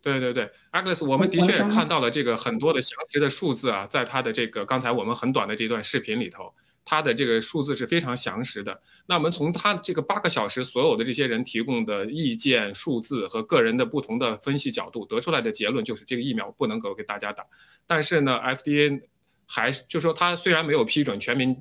[0.00, 6.52] 对对对，Alex，我们的确看到了这个很多的详实的数字啊，在他的这个刚才我们很短的这段视频里头。
[6.84, 8.80] 他的这个数字是非常详实的。
[9.06, 17.44] 那我们从他这个八个小时所有的这些人提供的意见、数字和个人的不同的分析角度得出来的结论就是，这个疫苗不能够给大家打。
[17.86, 19.02] 但是呢，FDA
[19.46, 21.56] 还就说他虽然没有批准全民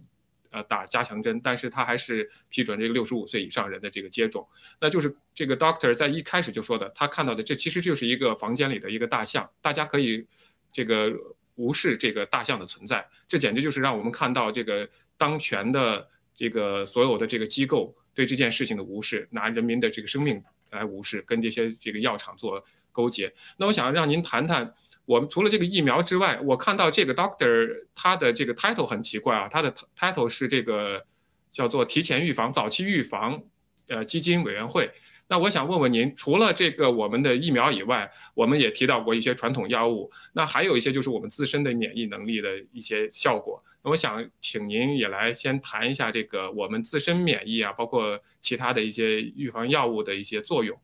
[0.50, 4.48] 呃打加强针，但是他还是批准这个六十五岁以上人的这个接种。
[4.80, 10.26] 那就是这个 doctor 在一开始就说的，他看到的这其实就是一个房间里的一个大象，大家可以
[10.72, 11.12] 这个
[11.62, 13.08] 无视这个大象的存在。
[13.28, 14.90] 这简直就是让我们看到这个。
[15.22, 23.32] 当权的这个所有的这个机构对这件事情的无视，拿人民的这个生命来无视，跟这些这个药厂做勾结。
[23.58, 24.74] 那我想让您谈谈，
[25.06, 31.06] 我们除了这个疫苗之外，我看到这个 doctor 他的这个 title 很奇怪啊，他的 title 是这个
[31.52, 33.40] 叫做提前预防、早期预防
[33.90, 34.90] 呃基金委员会。
[35.32, 43.64] 那我想问问您，除了这个我们的疫苗以外，我们也提到过一些传统药物，那还有一些就是我们自身的免疫能力的一些效果。
[43.82, 50.78] 那我想请您也来先谈一下这个我们自身免疫啊，包括其他的一些预防药物的一些作用。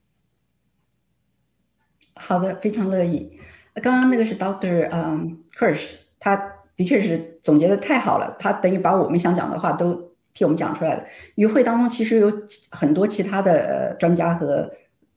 [2.15, 3.37] 好的，非常乐意。
[3.83, 6.37] 刚刚那个是 Doctor 嗯 Kirsch，他
[6.77, 10.06] 的确是总结的太好了，他等于把我们想讲的话都。
[10.37, 11.03] 替我们讲出来了。
[11.33, 12.31] 与会当中其实有
[12.69, 14.71] 很多其他的专家和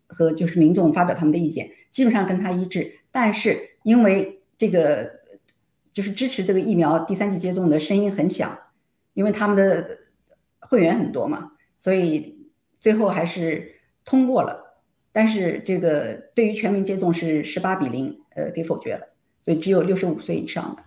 [0.09, 2.91] 和就是民众发表他们的意见，基本上跟他一致。
[3.13, 5.21] 但是因为这个
[5.93, 8.59] 就是支持这个疫苗第三剂接种的声音很响，
[9.13, 9.99] 因为他们的
[10.59, 12.49] 会员很多嘛，所以
[12.81, 13.75] 最后还是
[14.07, 14.81] 通过了。
[15.13, 19.09] 但是这个对于全民接种是十八比零，呃，给否决了。
[19.43, 20.83] 所以只有六十五岁以上的，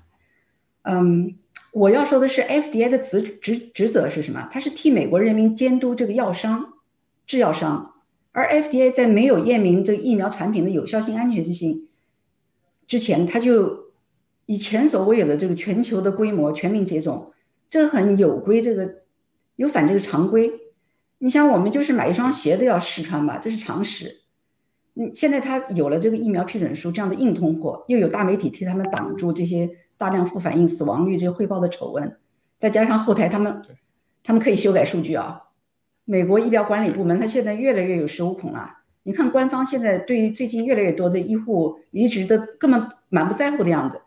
[0.82, 1.38] 嗯。
[1.73, 4.47] 我要说的是，FDA 的职职职责是什么？
[4.51, 6.73] 它是替美国人民监督这个药商、
[7.25, 7.95] 制药商，
[8.31, 11.88] 而 FDA 在没有验明这个疫苗产品的有效性、安全性
[12.86, 13.91] 之前，它就
[14.45, 17.33] 以前所未有的这个全球的规模全民接种，
[17.71, 19.01] 这很有规，这个
[19.55, 20.51] 有反这个常规。
[21.17, 24.21] 你想，我们就是买一双鞋都要试穿吧，这是常识。
[24.93, 29.71] 嗯，现在它有了这个疫苗批准书这样的硬通货，又有大媒体替他们挡住这些。
[29.97, 32.17] 大量副反应、死亡率这汇报的丑闻，
[32.60, 33.62] 再加上后台他们，
[34.23, 35.43] 他们可以修改数据啊。
[36.06, 38.79] 美国医疗管理部门他现在越来越有恃无恐了。
[39.03, 44.01] 你看官方现在对最近越来越多的医护离职的根本满不在乎的样子，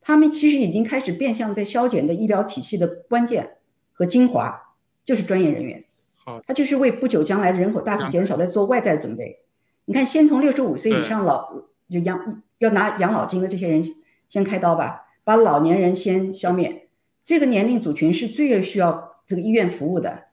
[0.00, 3.56] 他们其实已经开始变相在削减的医疗体系的关键
[3.92, 4.74] 和精华，
[5.04, 5.84] 就是专业人员。
[6.24, 9.40] 好，他就是为不久将来的人口大幅减少在做外在准备。
[9.84, 11.50] 你看，先从六十五岁以上老
[11.90, 13.82] 就养要拿养老金的这些人
[14.28, 15.07] 先开刀吧。
[15.28, 16.88] 把老年人先消灭，
[17.22, 20.28] 这个年龄组群是最需要这个医院服务的，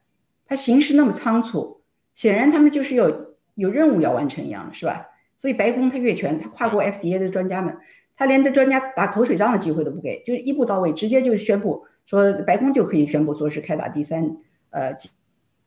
[0.46, 1.82] 他行事那么仓促，
[2.14, 5.08] 显然他们就是有有任务要完成一样的，是吧？
[5.36, 7.76] 所以白宫他越权，他跨过 FDA 的专家们，
[8.16, 14.38] 他连这专家打口水仗的机会都不给，就是一步到位，直接就宣布说白宫就可以宣布说是开打第三
[14.70, 14.94] 呃。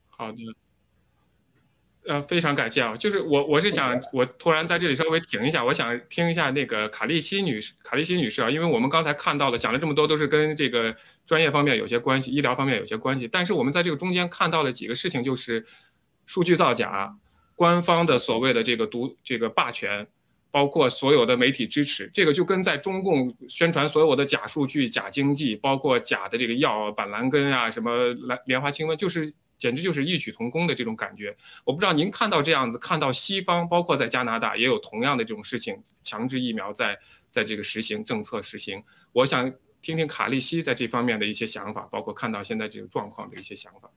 [0.08, 0.38] 好的。
[2.10, 2.98] 呃，非常感谢啊！
[2.98, 15.64] 就是我，我是想，我突然在这里稍微停一下，我想听一下那个卡利西女士，卡利西女士啊，因为我们刚才看到了，讲了这么多，都是跟这个专业方面有些关系，医疗方面有些关系，但是我们在这个中间看到了几个事情，就是
[16.26, 17.16] 数据造假，
[17.54, 20.08] 官方的所谓的这个独这个霸权，
[20.50, 29.32] 包括所有的媒体支持，这个就跟在中共宣传所有的假数据、假经济，包括假的这个药板蓝根啊，什么蓝莲花清瘟，就是。
[29.60, 31.36] 简直就是异曲同工的这种感觉。
[31.64, 36.98] 我不知道您看到这样子，看到西方，包括在加拿大也有同样的这种事情，强制疫苗在
[37.30, 38.82] 在这个实行政策实行。
[39.12, 43.92] 我想听听卡利西在这方面的一些想法，包括看到现在这个状况的一些想法。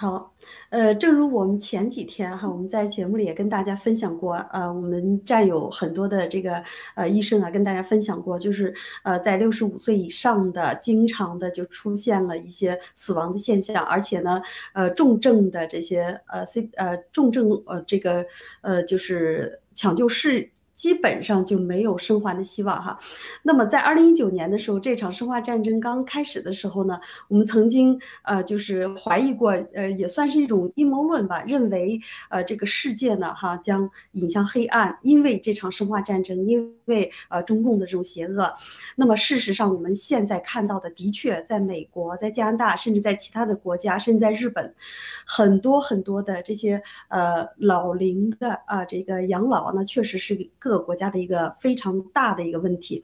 [0.00, 0.32] 好，
[0.70, 6.62] 呃，正如我们前几天哈，我们在节目里也跟大家分享过，呃，我们站有很多的这个
[6.94, 14.40] 呃医生啊，跟大家分享过，就是呃，在六十五岁以上的，经常的就出现了一些死亡的现象，而且呢，
[14.72, 18.24] 呃，重症的这些呃 C 呃重症呃这个
[18.60, 20.52] 呃就是抢救室。
[20.78, 22.96] 基本上就没有生还的希望哈。
[23.42, 32.00] 那么在二零一九年的时候，这场生化战争刚开始的时候呢，我们曾经呃就是怀疑过，呃也算是一种阴谋论吧，认为
[32.30, 38.54] 呃这个世界呢哈将引向黑暗，因为这场生化战争，因为呃中共的这种邪恶。
[38.94, 44.72] 那么事实上，我们现在看到的，的确在美国、在加拿大，甚至在其他的国家，甚至在日本，
[45.26, 50.38] 很多很多的这些呃老龄的啊这个养老呢，确实是。
[50.68, 53.02] 各个国家的一个非常大的一个问题，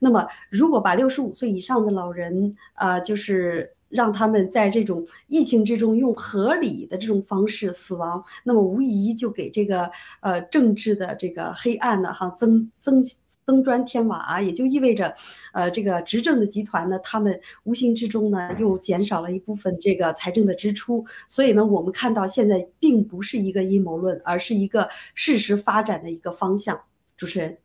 [0.00, 9.90] 那么如果把六十五岁以上的老人，啊，就是让他们在这种疫情之中用合理的这种方式死亡，那么无疑就给这个
[10.20, 13.02] 呃政治的这个黑暗呢，哈增增
[13.46, 15.14] 增砖添瓦，也就意味着，
[15.54, 26.78] 呃，这个执政的集团呢，他们无形之中呢又减少了一部分这个财政的支出，所以呢，我们看到现在并不是一个阴谋论，而是一个事实发展的一个方向。
[27.16, 27.56] 主持人，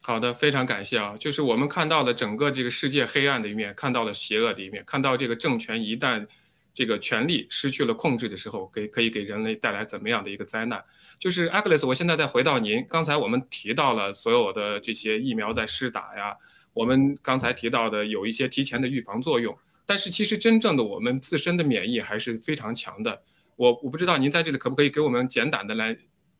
[0.00, 1.14] 好的，非常感谢啊！
[1.18, 6.26] 就是我们看到了整个这个世界黑暗的一面，看到了邪恶的一面，看到这个政权一旦
[6.72, 10.82] 这个权力失去了控制的时候，给可以给人类带来怎么样的一个灾难？
[11.18, 16.34] 就是 Agnes，我现在再回到您，刚才我们提到了所有的这些疫苗在施打呀，
[16.72, 19.54] 我们刚才提到的有一些提前的预防作用，
[19.84, 23.22] 但是其实真正的我们自身的免疫还是非常强的。
[23.56, 25.94] 我我不知道您在这里可不可以给我们简短的来。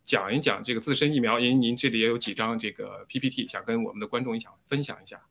[0.05, 5.22] 讲一讲这个自身疫苗，因为您这里也有几张这个 PPT，想跟我们的观众一起分享一下。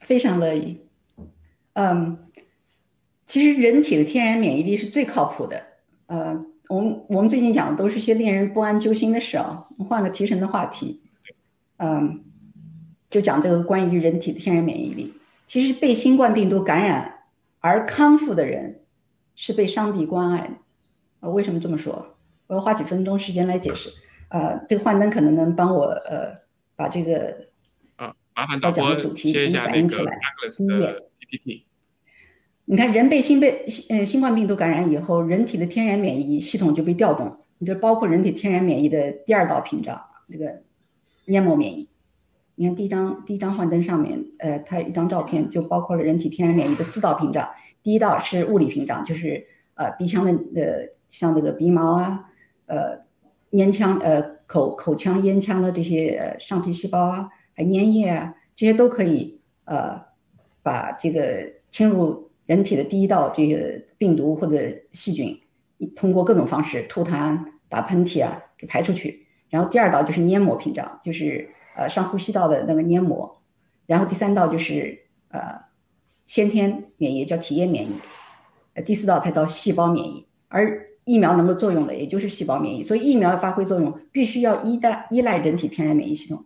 [0.00, 0.80] 非常乐意。
[1.72, 2.30] 嗯，
[3.26, 5.60] 其实人体的天然免疫力是最靠谱的。
[6.06, 9.66] 呃，我们我们最近讲的都是些令人不安揪心的事啊。
[9.88, 11.02] 换个提神的话题，
[11.78, 12.22] 嗯，
[13.10, 15.12] 就讲这个关于人体的天然免疫力。
[15.46, 17.24] 其实被新冠病毒感染
[17.58, 18.82] 而康复的人，
[19.34, 20.54] 是被上帝关爱的。
[21.20, 22.13] 呃，为什么这么说？
[22.54, 23.90] 我要花几分钟时间来解释，
[24.28, 26.32] 呃，这个幻灯可能能帮我呃
[26.76, 27.48] 把这个
[27.96, 30.06] 啊，麻烦导播切一下那个
[30.56, 31.66] 第一页 PPT。
[32.66, 40.00] 你看，人被新被呃新冠病毒感染以后，人体的天然免疫系统就被调动，你就包括人体天然免疫的第二道屏障，
[40.30, 40.62] 这个
[41.26, 41.88] 黏膜免疫。
[42.54, 47.50] 你看第一张第一张幻灯上面，呃，它一张照片就包括了人体天然免疫的四道屏障。
[47.82, 49.44] 第一道是物理屏障，就是
[49.74, 52.30] 呃鼻腔的呃像这个鼻毛啊。
[52.66, 53.04] 呃，
[53.50, 60.00] 咽腔、呃口口腔、咽腔的这些上皮细胞啊，还粘液啊，这些都可以呃
[60.62, 64.60] 把这个侵入人体的第一道这个病毒或者
[64.92, 65.40] 细菌，
[65.96, 67.38] 通过各种方式吐痰、
[67.68, 69.26] 打喷嚏啊给排出去。
[69.48, 73.42] 然后第二道就是黏膜屏障，就是呃上呼吸道的那个黏膜。
[73.86, 75.60] 然后第三道就是呃
[76.06, 77.98] 先天免疫，叫体液免疫。
[78.74, 86.44] 呃第四道才到细胞免疫，而疫苗能够作用的，也就是细胞免疫，所以疫苗要发挥作用，必须要依赖依赖人体天然免疫系统。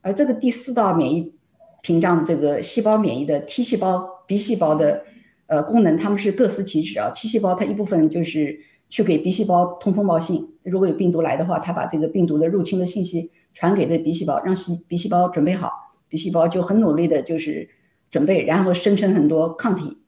[0.00, 1.34] 而这个第四道免疫
[1.82, 5.04] 屏障，这个细胞免疫的 T 细胞、B 细胞的
[5.46, 7.10] 呃功能，它们是各司其职啊。
[7.14, 15.70] T 细胞它一部分就是去给 B 细胞通风报信，如果有病毒来的话，它把这个病毒的入侵的信息传给这 B 细胞，让细 B 细胞准备好
[16.08, 17.68] ，B 细胞就很努力的就是
[18.10, 19.98] 准备，然后生成很多抗体。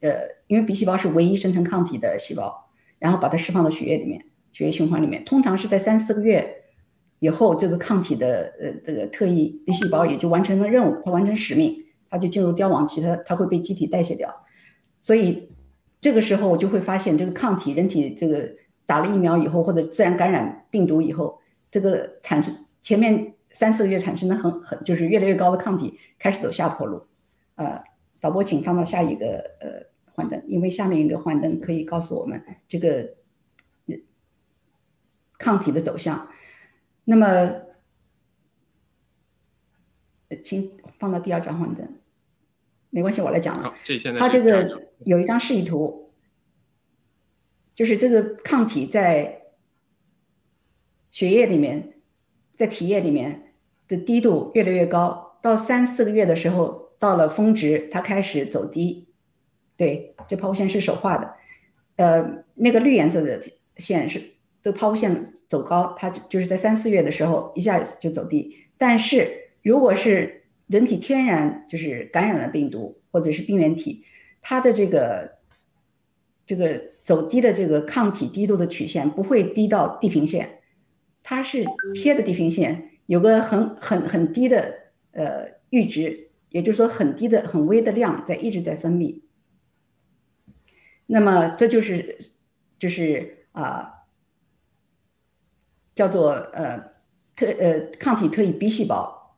[0.00, 0.10] 呃，
[0.46, 2.67] 因为 B 细胞是唯一生成抗体的细胞。
[2.98, 6.64] 然后把它释放到血液里面，血液循环里面，通常是在三四个月
[7.20, 14.34] 以后，这个抗体的呃这个特异 B 细胞也就完成了任务，它完成使命，它就进入凋亡期，它它会被机体代谢掉。
[15.00, 15.50] 所以
[16.00, 18.50] 这个时候我就会发现，这个抗体人体这个
[18.86, 21.38] 打了疫苗以后，或者自然感染病毒以后，
[21.70, 27.02] 这个产生前面三四个月产生的很很就是越来越高的抗体开始走下坡路。
[27.56, 27.82] 呃，
[28.20, 29.26] 导播请放到下一个
[29.60, 29.86] 呃
[30.18, 33.14] 幻灯，因为下面一个幻灯可以告诉我们这个
[35.38, 36.28] 抗体的走向。
[37.04, 37.62] 那么，
[40.42, 42.00] 请放到第二张幻灯，
[42.90, 43.72] 没关系，我来讲了。
[43.84, 46.12] 这现在它这个有一张示意图，
[47.76, 49.42] 就是这个抗体在
[51.12, 51.94] 血液里面，
[52.56, 53.54] 在体液里面
[53.86, 59.07] 的低度越来越高，到三四个月的时候，到了峰值，它开始走低。
[59.78, 61.34] 对，这抛物线是手画的，
[61.96, 63.40] 呃，那个绿颜色的
[63.78, 64.34] 线是。
[64.60, 68.66] 这抛物线走高，它就是在三四月的时候一下就走低。
[68.76, 74.04] 但是如果是人体天然就是感染了病毒或者是病原体，
[74.42, 75.38] 它的这个
[76.44, 80.58] 这个走低的这个抗体低度的曲线不会低到地平线，
[81.22, 81.64] 它是
[81.94, 84.74] 贴的地平线，有个很很很低的
[85.12, 89.22] 呃阈值，也就是说很低的很微的量在一直在分泌。
[91.08, 92.18] 那么这就是
[92.78, 93.96] 就是啊。
[95.98, 96.92] 叫做呃
[97.34, 99.36] 特呃抗体特异 B 细胞，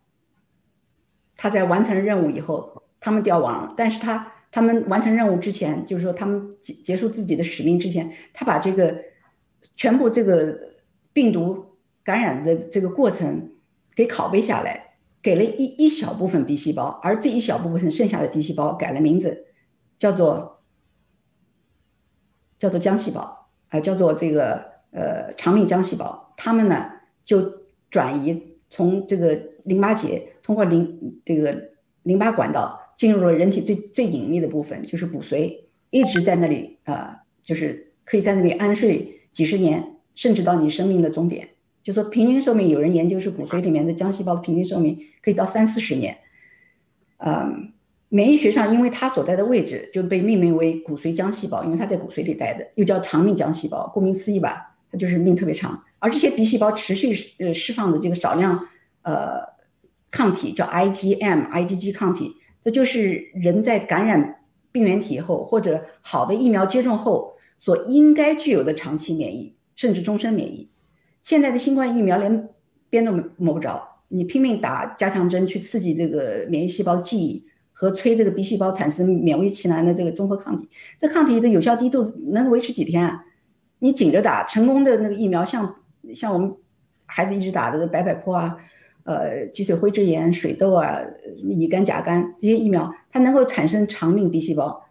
[1.34, 3.72] 它在完成任务以后，他们凋亡了。
[3.78, 8.94] 但是它他们完成任务之前，就是说他们结结束自己的使命之前，他把这个
[9.74, 10.74] 全部这个
[11.14, 13.54] 病毒感染的这个过程
[13.94, 19.46] 给拷贝下来，给了一一小部分 B 细胞，而这一小部分剩下的 B 细胞改了名字，
[19.98, 20.59] 叫做
[22.60, 26.32] 叫做浆细胞啊，叫做这个呃长命浆细胞。
[26.36, 26.86] 他们呢
[27.24, 27.42] 就
[27.90, 31.70] 转移从这个淋巴结通过淋这个
[32.04, 41.48] 淋巴管道进入了人体最最隐秘的部分，就是骨髓，一直在那里啊，就是可以在那里安睡几十年，甚至到你生命的终点。
[41.82, 46.18] 就说平均寿命，有人研究是骨髓里面的浆细胞的平均寿命可以到三四十年。
[47.16, 47.72] 嗯，
[48.12, 53.88] 免疫学上，因为它所在的位置就被命名为骨髓浆细胞，因为它在骨髓里待的，又叫长命浆细胞。
[53.94, 55.80] 顾名思义吧，它就是命特别长。
[56.00, 58.66] 而这些 B 细胞持续呃释放的这个少量
[59.02, 59.40] 呃
[60.10, 64.40] 抗体叫 IgM、IgG 抗体，这就是人在感染
[64.72, 70.68] 病原体后或者好的疫苗接种后所应该具有的长期免疫，甚至终身免疫。
[71.22, 72.48] 现在的新冠疫苗连
[72.88, 77.46] 边都摸不着，你拼命打加强针去刺激这个免疫细胞记忆
[77.80, 80.68] 和催这个 B 细胞产生勉为其难的这个综合抗体，
[80.98, 83.24] 这抗体的有效低度能维持几天啊？
[83.78, 85.76] 你紧着打，成功的那个疫苗像。
[86.14, 86.54] 像我们
[87.06, 88.56] 孩子一直打的白百破啊，
[89.04, 91.00] 呃，脊髓灰质炎、水痘啊，
[91.42, 94.84] 乙肝、甲肝这些疫苗，它能够产生长命 B 细胞，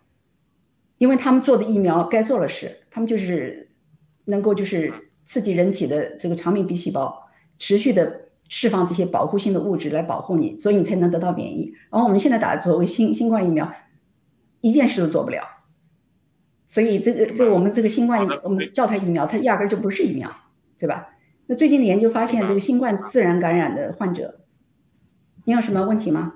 [0.98, 3.70] 因为他们做的疫苗该做的事，他们就是
[4.26, 4.92] 能够就是
[5.26, 7.28] 刺激人体的这个长命 B 细胞，
[7.60, 11.74] 持续的释放这些保护性的物质来保护你，所以你才能得到免疫。
[11.90, 13.72] 然后我们现在打的所谓新新冠疫苗，
[14.60, 15.42] 一件事都做不了，
[16.68, 20.30] 所以这个这我们这个新冠我们叫它疫苗，它压根就不是疫苗。
[20.82, 21.10] 对吧？
[21.48, 24.40] 那最近的研究发现，这个新冠自然感染的患者，
[25.44, 26.36] 你有什么问题吗？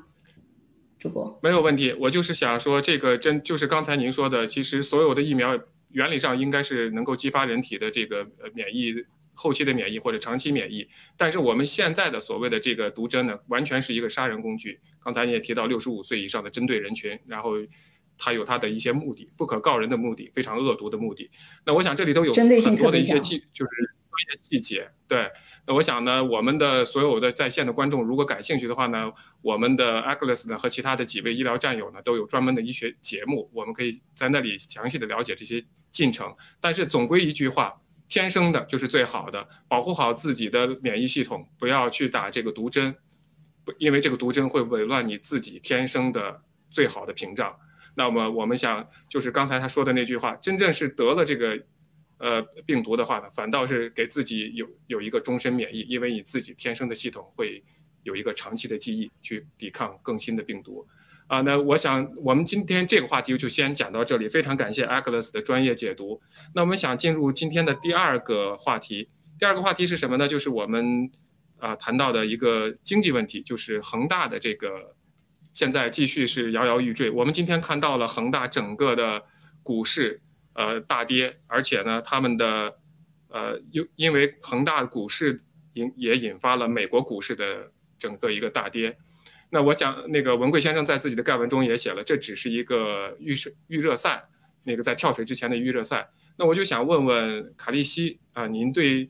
[1.00, 5.58] 主播没有问题，我就是想说，这个真就是刚才您说的，其实所有的疫苗
[5.92, 8.94] 原理上应该是能够激发人体的这个呃免疫
[9.34, 14.80] 后期的免疫或者长期免疫，但是我们现在的所谓的这个毒针呢，完全是一个杀人工具。
[15.04, 17.52] 刚才你也提到六十五岁以上的针对人群，然后
[18.18, 21.30] 它有它的一些目的，不可告人的目的，非常恶毒的目的。
[21.66, 23.72] 那我想这里头有很多的一些技，就是。
[24.16, 25.28] 一些细节，对，
[25.66, 29.12] 那我想呢，我们的所有的在线的观众如果感兴趣的话呢，
[29.42, 36.34] 我们的 a g l e s 呢和其他的几位医疗战友呢都有专门的医学节目，我们可以在那里详细的了解这些进程。
[36.62, 37.74] 但是总归一句话，
[38.14, 42.96] 天生的就是最好的，保护好自己的免疫系统，不要去打这个毒针，
[43.66, 47.58] 不，因为这个毒针会紊乱你自己天生的最好的屏障。
[47.96, 51.60] 那么我们想，就是刚才他说的那句话，真正是得了这个。
[52.20, 57.62] 呃，病毒的话呢，反倒是给自己有有一个终身免疫，因为你自己天生的系统会
[58.04, 60.88] 有一个长期的记忆去抵抗更新的病毒。
[61.34, 66.22] 啊，那我想我们今天这个话题就先讲到这里，非常感谢 Agnes 的专业解读。
[66.54, 69.10] 那我们想进入今天的第二个话题，
[69.40, 70.28] 第二个话题是什么呢？
[70.28, 71.10] 就是我们
[71.58, 74.96] 啊谈到的一个经济问题，就是恒大的这个
[75.54, 77.10] 现在继续是摇摇欲坠。
[77.10, 79.24] 我们今天看到了恒大整个的
[79.64, 80.22] 股市。
[80.56, 82.78] 呃，大跌，而且呢，他们的
[83.30, 85.40] 呃，因因为恒大股市
[85.74, 88.96] 引也引发了美国股市的整个一个大跌。
[89.54, 94.24] 那我想，那个文贵先生在自己的概文中也写了，这只是一个预热预热赛，
[94.64, 96.10] 那个在跳水之前的预热赛。
[96.38, 99.08] 那我就想问问卡利西啊，您对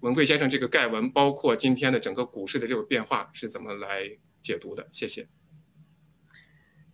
[0.00, 4.02] 文贵先生这个概文，包括今天的整个股市的这个变化是怎么来
[4.42, 4.86] 解读的？
[4.92, 5.26] 谢谢。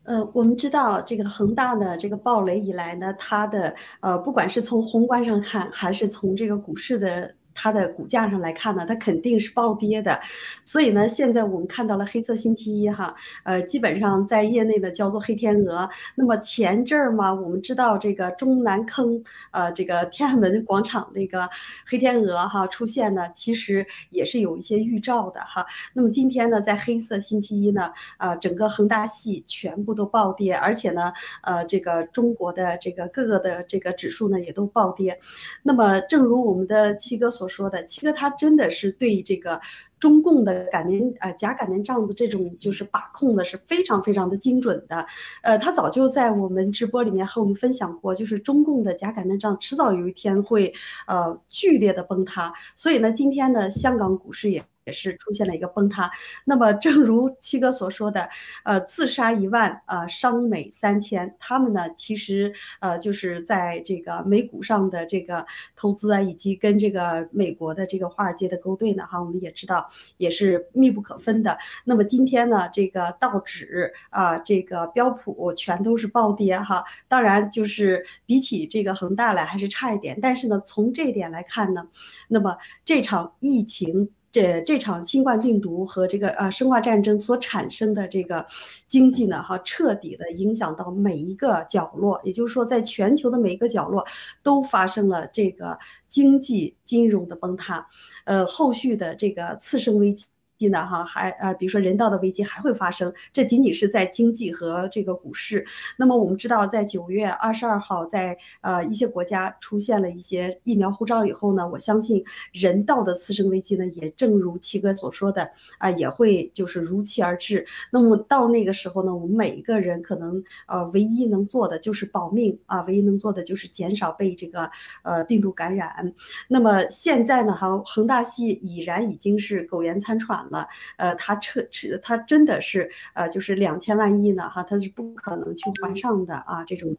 [0.04, 7.34] 呃，我们知道这个恒大的这个暴雷以来呢，它的呃，不管是从宏观上看，还是从这个股市的。
[7.60, 10.20] 它的股价上来看呢，它肯定是暴跌的，
[10.64, 15.88] 所以呢，现在我们看到了黑色星期一哈，呃，基本上在业内呢叫做黑天鹅。
[16.14, 21.50] 那么前阵儿嘛，我们知道这个中南坑，呃，这个天安门广场那个
[21.84, 25.66] 黑天鹅哈出现呢，其实也是有一些预兆的哈。
[25.94, 35.18] 那么今天呢，在黑色星期一呢，啊，整个恒大系全部都暴跌，而且呢，呃，这个中国的这个各个的这个指数呢也都暴跌。
[35.64, 37.47] 那么正如我们的七哥所。
[37.48, 39.60] 说的七哥，他真的是对这个
[39.98, 45.06] 中共的擀面呃假擀面杖子这种就是把控的是非常非常的精准的，
[45.42, 50.72] 呃，他早就在我们直播里面和我们分享过，就是中共的假擀面杖迟早有一天会
[51.06, 54.64] 呃剧烈的崩塌，所以呢，今天呢，香港股市也。
[54.88, 56.10] 也是出现了一个崩塌。
[56.46, 58.26] 那么，正如七哥所说的，
[58.64, 61.34] 呃，自杀一万，呃，伤美三千。
[61.38, 65.44] 他们呢，其实呃，就是在这个美股上的这个
[65.76, 69.86] 投资啊，以及跟这个美国的这个华尔街的勾兑呢，哈，我们也知道
[70.16, 71.58] 也是密不可分的。
[71.84, 76.82] 那么今天呢，这个道指啊，这个标普全都是暴跌哈。
[77.08, 80.18] 当然，就是比起这个恒大来还是差一点。
[80.22, 81.86] 但是呢，从这一点来看呢，
[82.28, 84.08] 那么这场疫情。
[84.38, 88.46] 这这场新冠病毒和这个呃生化战争所产生的这个
[88.86, 94.06] 经济呢，哈，彻底的影响到每一个角落，也就是说，在全球的每一个角落
[94.42, 95.76] 都发生了这个
[96.06, 97.84] 经济金融的崩塌，
[98.24, 100.26] 呃，后续的这个次生危机。
[100.66, 105.64] 呢哈还呃比如说人道的危机还会发生，这仅仅是在经济和这个股市。
[105.96, 115.48] 那么我们知道，在九月二十二号，在呃一些国家出现了一些疫苗护照以后呢，我相信人道的次生危机呢，也正如七哥所说的
[115.78, 117.64] 啊，也会就是如期而至。
[117.92, 124.70] 那么到那个时候呢，我们每一个人可能呃唯一能做的就是保命啊，唯一能做的就是减少被这个
[125.02, 126.12] 呃病毒感染。
[126.48, 130.38] 那么现在呢，哈恒大系已然已经是苟延残喘。
[130.38, 136.96] 了，了呃，他彻是，他真的是，呃，就是两千万亿呢，哈，他是不可能去还上的啊，这种，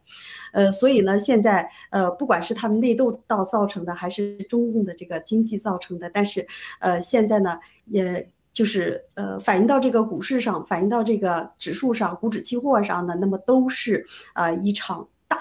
[0.52, 6.46] 呃，所以呢，现在，呃，不管是他们内斗到造成的，还是中共的这个经济造成的，但是，
[6.80, 15.38] 呃，现在呢，也就是，呃，反映到这个股市上，反映到这个指数上，股指期货上的，那么都是啊一场大。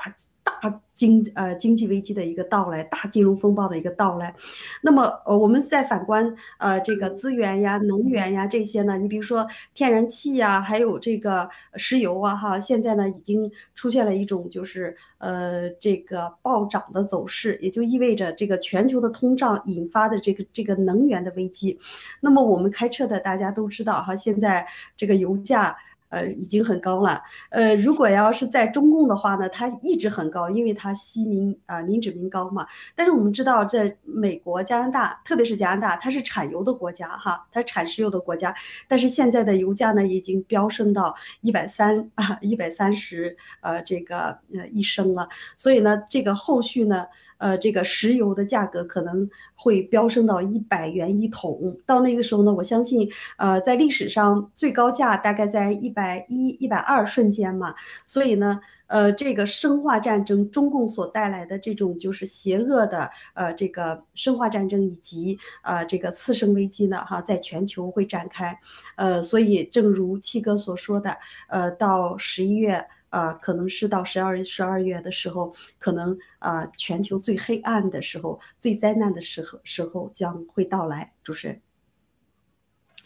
[0.61, 4.35] 大经呃经济危机的一个到来，大金融风暴的一个到来，
[4.81, 21.79] 那么呃我们再反观呃这个资源呀、能源呀这些呢，你比如说天然气呀，还有这个石油啊哈，现在呢已经出现了一种就是呃这个暴涨的走势，也就意味着这个全球的通胀引发的这个这个能源的危机。
[22.19, 25.77] 那么我们开车的大家都知道哈，现在这个油价。
[26.10, 27.22] 呃，已经很高了。
[27.49, 32.68] 呃，如果要是在中共的话呢，它一直很高，因为它息民啊民脂民膏嘛。
[32.95, 38.53] 但是我们知道，在美国、加拿大，特别是加拿大，它是产油的国家哈，它产石油的国家。
[38.88, 45.30] 但是现在的油价呢，已经飙升到一百三啊，一百三十呃这个呃一升了。
[45.55, 47.05] 所以呢，这个后续呢。
[47.39, 57.73] 呃，这个石油的价格可能会飙升到一百元一桶，到那个时候呢，我相信，呃，在历史上最高价大概在一百一、一百二瞬间嘛，
[58.05, 68.57] 所以呢，呃，这个生化战争，中共所带来的这种就是邪恶的，呃，这个生化战争以及呃这个次生危机呢，哈，在全球会展开，
[68.97, 71.15] 呃，所以正如七哥所说的，
[71.47, 72.85] 呃，到十一月。
[73.10, 81.14] 啊，可能是到十二月十二月的时候，可能啊，全球最黑暗的时候、最灾难的时候时候将会到来。
[81.24, 81.62] 主持人，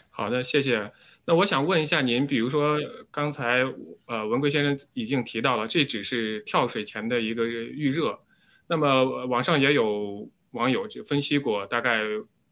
[0.09, 0.91] 好的，谢谢。
[1.25, 2.77] 那我想问一下您，比如说
[3.09, 3.63] 刚才
[4.07, 8.19] 呃文贵先生已经提到了，这只是跳水前的一个预热。
[8.67, 12.01] 那么网上也有网友就分析过，大概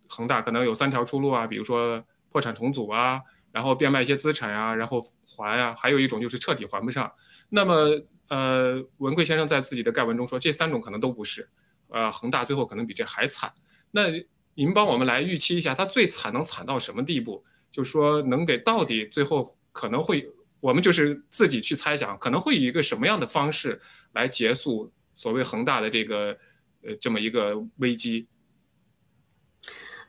[0.08, 3.22] 恒大可能有三条出路啊，比如说破产重组啊，
[3.52, 5.02] 然后变卖一些资产啊，然后
[5.38, 7.12] 还啊，还有一种就是彻底还不上。
[7.54, 11.49] 那么，呃，文贵先生在自己的概文中说，这三种可能都不是，
[11.89, 13.52] 呃，恒大最后可能比这还惨。
[13.91, 14.04] 那
[14.54, 17.43] 您帮我们来预期一下，它最惨能惨到什么地步？
[17.70, 20.26] 就是说，能给到底最后可能会，
[20.62, 23.82] 我们就是自己去猜想，可能会以一个什么样的方式
[24.14, 26.38] 来结束所谓恒大的这个，
[26.84, 28.30] 呃，这么一个危机。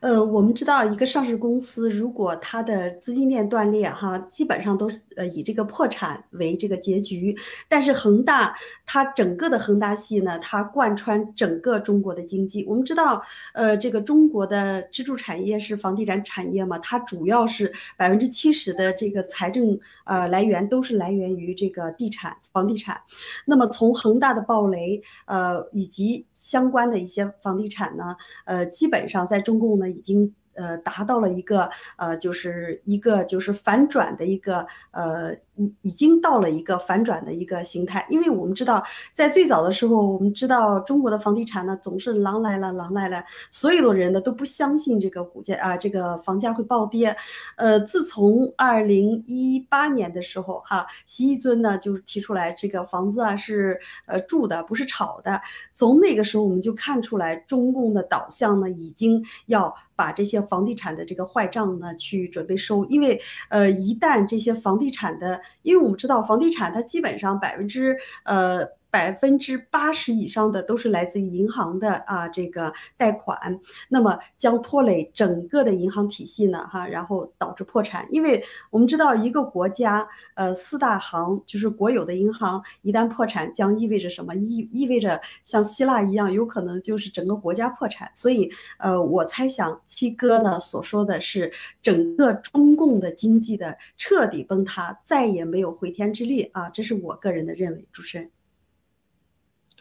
[0.01, 7.37] 呃，我们知道一个上市公司，如果它的资金链断裂，哈，基本上都是呃以这个破产为这个结局。
[7.69, 8.55] 但是恒大，
[8.85, 12.65] 它整个的恒大系呢，它贯穿整个中国的经济。
[12.67, 13.23] 我们知道，
[13.55, 23.01] 呃，这个中国的支柱产业是房地产产业嘛，它主要是百分之七十的这个财政呃来源都是来源于这个地产、房地产。
[23.47, 29.93] 那么从恒大的暴雷，呃，以及相关的一些房地产呢，呃，基本上在中共呢。
[29.93, 35.37] 已经呃达到了一个呃就是一个就是反转的一个呃。
[35.57, 38.83] 已已经到了一个反转的一个形态，因为我们知道，
[39.13, 47.15] 在最早的时候，我们知道中国的房地产呢总是狼来了，狼来了，所有的人呢都不相信这个股价啊，这个房价会暴跌。
[47.57, 55.39] 呃，自从二零一八年的时候，哈，习一尊呢就提出来，这个房子啊是呃住的，不是炒的。
[55.75, 68.82] 从那个时候，我们就看出来，中共的导向呢已经要把这些房地产的这个坏账呢去准备收，因为呃一旦这些房地产的因为我们知道房地产，它基本上百分之呃。
[68.93, 78.07] 百分之八十以上的都是来自于银行的啊，这个贷款，那么将拖累整个的银行体系呢，哈，然后导致破产。
[78.11, 84.35] 因为我们知道一个国家，呃，四大行就是国有的银行一旦破产，将意味着什么？
[84.37, 88.11] 意意味着像希腊一样，有可能就是整个国家破产。
[88.13, 97.87] 所以，呃，我猜想七哥呢所说的是整个中共的经济的彻底崩塌，再也没有回天之力啊，这是我个人的认为。
[97.91, 98.31] 主持人。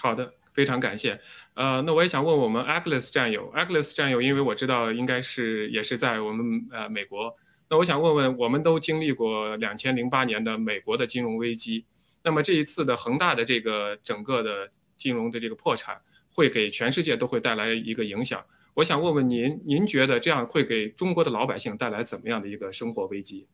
[0.01, 1.21] 好的，非常感谢。
[1.53, 7.37] 呃，那我也想问我们 Agnes 战友，Agnes 战友，因为我知道应该是也是在我们呃美国。
[7.69, 11.85] 那我想问问，我们都经历过两千零八年的美国的金融危机，
[12.23, 16.01] 那么这一次的恒大的这个整个的金融的这个破产，
[16.33, 18.43] 会给全世界都会带来一个影响。
[18.73, 23.45] 我想问问您，您觉得这样会给中国的老百姓带来怎么样的一个生活危机？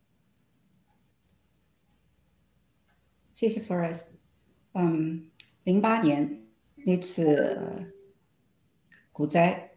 [3.34, 4.04] 谢谢 Forest，
[4.72, 5.28] 嗯。
[5.68, 6.46] 零八年
[6.76, 7.92] 那次
[9.12, 9.72] 股灾，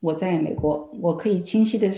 [0.00, 1.90] 我在美国，我可以清晰的，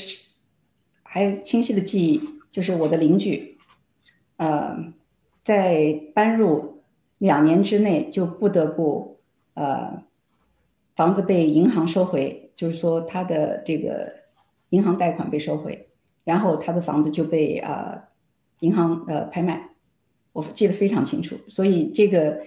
[1.03, 2.21] 还清晰的记忆，
[2.53, 3.59] 就是我的邻居，
[4.37, 4.93] 呃，
[5.43, 6.85] 在搬入
[7.19, 9.19] 两年之内就不得不，
[9.55, 10.05] 呃，
[10.95, 14.21] 房子被银行收回，就是说他的这个
[14.69, 15.89] 银行贷款被收回，
[16.23, 18.05] 然后他的房子就被啊
[18.61, 19.71] 银行呃拍卖，
[20.33, 22.41] 我记得非常清楚，所以这个。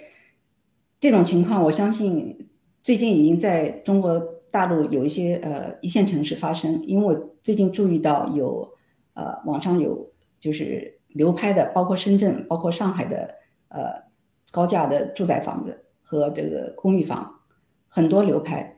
[1.00, 2.50] 这种情况，我相信
[2.84, 4.20] 最近已经在中国
[4.50, 6.82] 大陆有一些呃一线城市发生。
[6.86, 8.74] 因为我最近注意到有
[9.14, 13.36] 呃网上有就是流拍的，包括深圳、包括上海的
[13.70, 14.04] 呃
[14.52, 17.40] 高价的住宅房子和这个公寓房，
[17.88, 18.76] 很多流拍。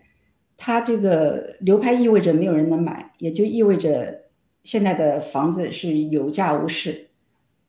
[0.57, 4.23] 它这个流拍意味着没有人能买，也就意味着
[4.63, 7.06] 现在的房子是有价无市。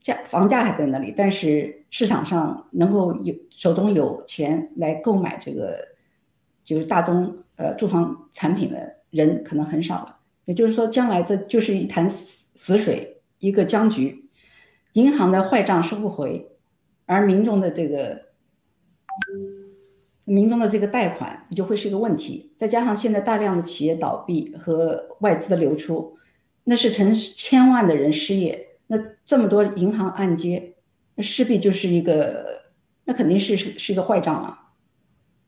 [0.09, 5.77] 价房价还在那里，但是市场上能够有手中有钱来购买这个
[6.65, 10.17] 就是大宗呃住房产品的人可能很少了。
[10.47, 14.25] 也就是说，将来这就是一潭死死水，一个僵局。
[14.95, 16.49] 银行的坏账收不回，
[17.05, 18.23] 而民众的这个
[20.25, 22.55] 民众的这个贷款就会是一个问题。
[22.57, 26.17] 再加上现在大量的企业倒闭和外资的流出，
[26.65, 28.68] 那是成千万的人失业。
[28.89, 30.75] 那这么多银行按揭，
[31.15, 32.63] 那势必就是一个，
[33.05, 34.73] 那肯定是是是一个坏账啊，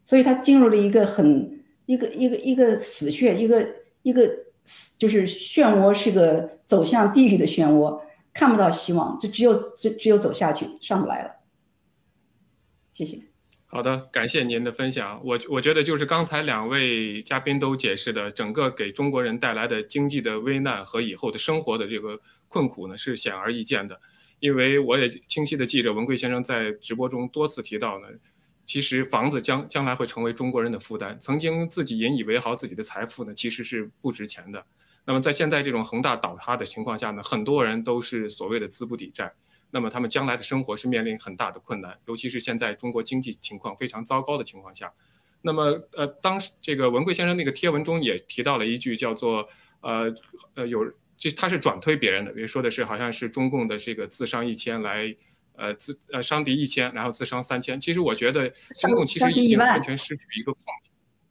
[0.06, 3.66] 所以它进入了一个很一个一个一个死穴，一个
[4.02, 4.30] 一个
[4.98, 8.00] 就是漩涡，是个走向地狱的漩涡，
[8.32, 11.36] 看不到希望，就只有只只有走下去，上不来了。
[12.92, 13.29] 谢谢。
[13.72, 15.20] 好的，感谢您的分享。
[15.24, 24.00] 我我觉得就是刚才两位嘉宾都解释的，整个给中国人带来的经济的危难和以后的生活的这个困苦呢，是显而易见的。
[24.40, 28.08] 因为我也清晰的记着文贵先生在直播中多次提到呢，
[28.66, 31.16] 其实房子将将来会成为中国人的负担。
[31.20, 34.66] 曾经自己引以为豪自己的财富呢，其实是不值钱的。
[35.04, 39.32] 那么在现在这种恒大倒塌的情况下呢，很多人都是所谓的资不抵债。
[39.70, 44.92] 那么他们将来的生活是面临很大的困难，尤其是现在中国经济情况非常糟糕的情况下。
[45.42, 49.48] 那么，呃，当时这个文贵先生那个贴文中也提到了一句叫做，
[49.80, 50.14] 呃，
[50.54, 50.84] 呃，有
[51.16, 55.16] 这他是转推别人的，比如说的是好像是中共的这个自伤一千来，
[55.56, 57.80] 呃，自呃伤敌一千，然后自伤三千。
[57.80, 60.90] 其实我觉得中共其实已经完全失去一个控制。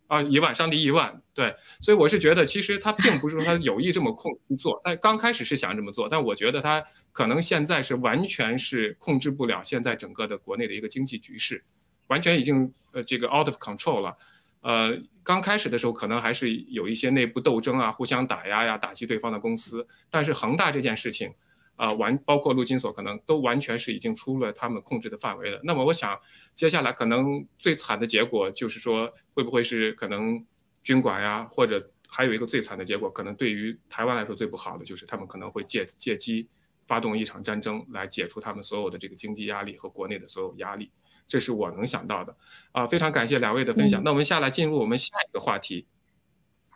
[0.09, 11.63] 啊，一万伤敌一万，对，所以我是觉得，其实他并不是说他有意这么控做，他刚开始是想这么做，但我觉得他可能现在是完全是控制不了现在整个的国内的一个经济局势，
[12.07, 14.17] 完全已经呃这个 out of control 了。
[14.61, 19.87] 呃，刚开始的时候可能还是有一些内部斗争啊，互相打压呀，打击对方的公司。
[20.09, 21.31] 但是恒大这件事情，
[21.79, 25.57] 啊，完包括陆金所可能都完全是已经出了他们控制的范围了。
[25.63, 26.19] 那么我想，
[26.53, 30.45] 接下来可能最惨的结果就是说，会不会是可能
[30.83, 36.49] 军管呀，或者还有一个最惨的结果，可能对于台湾来说最不好的就是他们可能会借借机
[36.85, 40.91] 发动一场战争来解除他们所有的这个经济压力和国内的所有压力。
[41.27, 42.35] 这是我能想到的
[42.73, 44.03] 啊，非常感谢两位的分享。
[44.03, 45.87] 那我们下来进入我们下一个话题。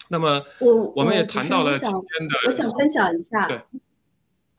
[0.09, 3.61] 那么我我们也谈到了今天的，我想分享一下，对，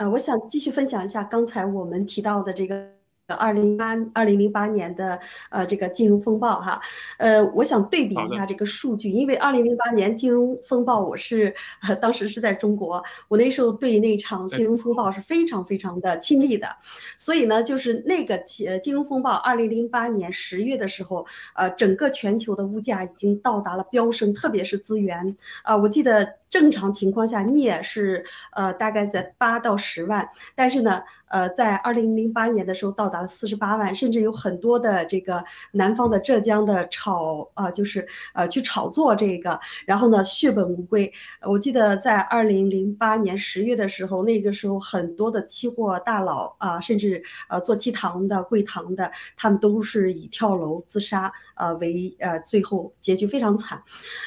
[0.05, 2.93] 呃，我想继续分享一下刚才我们提到的这个。
[3.27, 6.79] 二零八二零零八年的呃这个金融风暴哈，
[7.17, 11.55] 呃，我想对比一下这个数据，因为二零零八年金融风暴我是
[12.03, 16.69] 当时是在中国，我那时候对那场金融风暴是非常非常的亲历的，
[17.17, 18.35] 所以呢，就是那个
[18.67, 25.35] 呃金融风暴二零零八年十月的时候，呃，整个全球的物价已经到达了飙升，特别是资源。
[25.63, 31.03] 啊，我记得正常情况下镍是呃大概在八到十万，但是呢。
[31.35, 35.43] 呃，在二零零八年的时候到达了四十八万，甚至有很多的这个
[35.73, 41.13] 南方的浙江的炒啊，就是呃去炒作这个，然后呢血本无归。
[41.43, 53.83] 我记得在二零零八年十月的时候，那个时候很多的期货大佬啊，甚至呃做期糖的、贵糖的，他们都是以跳楼自杀呃为呃最后结局非常惨。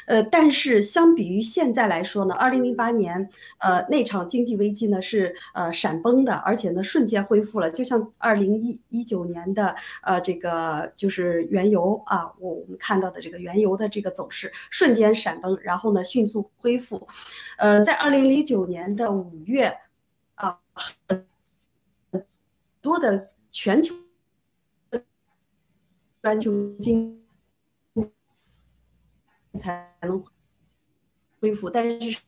[0.07, 17.07] 呃，但是相比于现在来说说呢，二零零八年呃那场经济危机呢是呃闪崩的，而且呢瞬间恢复了，就像二零一一九年的呃这个就是原油啊，我我们看到的这个原油的这个走势瞬间闪崩，然后呢迅速恢复。
[17.59, 19.77] 呃，在二零零九年的五月
[20.33, 20.57] 啊，
[21.05, 21.23] 很
[22.81, 23.93] 多的全球
[26.23, 27.21] 全球经
[29.53, 30.23] 才能
[31.39, 32.19] 恢复，但是。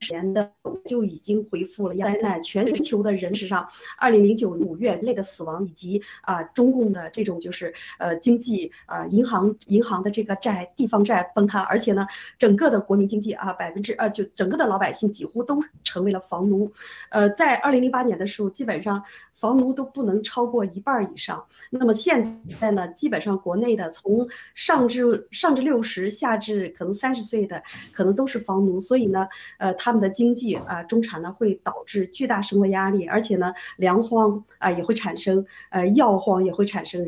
[0.00, 0.52] 前的
[0.84, 12.06] 就已经恢复了灾难，全球的人史上，二零零九五月内的死亡，以及啊中共的这种就是呃经济啊银行银行的这个债地方债崩塌，而且呢
[12.38, 16.70] 整个的国民经济啊百分之呃就整个的老百姓几乎都成为了房奴，
[17.08, 19.02] 呃在二零零八年的时候基本上。
[19.36, 21.44] 房奴都不能超过一半以上。
[21.70, 27.62] 那么现在呢，基本上国内的从上至上至六十，下至可能三十岁的，
[27.92, 28.80] 可能都是房奴。
[28.80, 29.28] 所以呢，
[29.58, 37.06] 呃，他们的经济啊，中产呢会导致巨大生活压力，而且呢，粮荒啊也会产生，呃，药荒也会产生。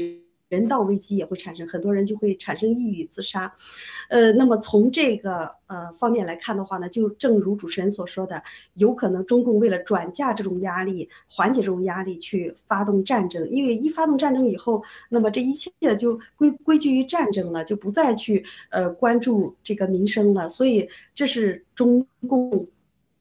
[0.49, 3.53] 人道危机也会产生，很多人就会产生抑郁自杀，
[4.09, 8.43] 呃，那么从这个呃方面来看的话呢，就正如主持人所说的，
[8.75, 13.49] 有可能中共为了转嫁这种压力，缓解这种压力，去发动战争。
[13.51, 20.49] 因为一发动战争以后，那么这一切就归归结于战争了，就不再去呃关注这个民生了。
[20.49, 22.67] 所以这是中共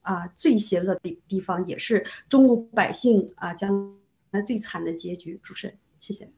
[0.00, 3.94] 啊最邪恶的地地方，也是中国百姓啊将
[4.30, 5.38] 来最惨的结局。
[5.42, 6.37] 主持人，谢谢。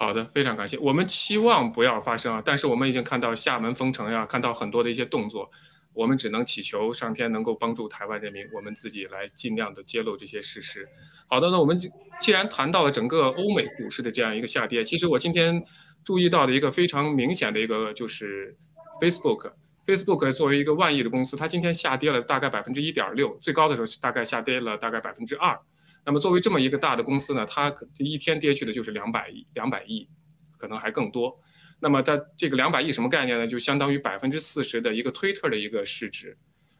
[0.00, 0.78] 好的，非常感谢。
[0.78, 5.50] 我们期望不要发生啊，但是我们已经看到厦门封城呀，看到很多的一些动作，
[5.92, 10.88] 我们只能祈求上天能够帮助台湾人民，我们自己来尽量的揭露这些事实。
[11.26, 11.76] 好的，那我们
[12.20, 15.60] 既然谈到了整个欧美股市的这样一个下跌，其实我今天
[16.04, 18.56] 注意到的一个非常明显的一个就是
[19.00, 25.58] Facebook，Facebook 作为一个万亿的公司，它今天下跌了大概百分之一点六，最高的时候大概下跌了大概百分之二。
[26.04, 30.08] 那么作为这么一个大的公司呢，它一天跌去的就是两百亿，两百亿，
[30.56, 31.38] 可能还更多。
[31.80, 33.46] 那么它这个两百亿什么概念呢？
[33.46, 36.36] 就相当于百分之四十的一个推特的一个市值。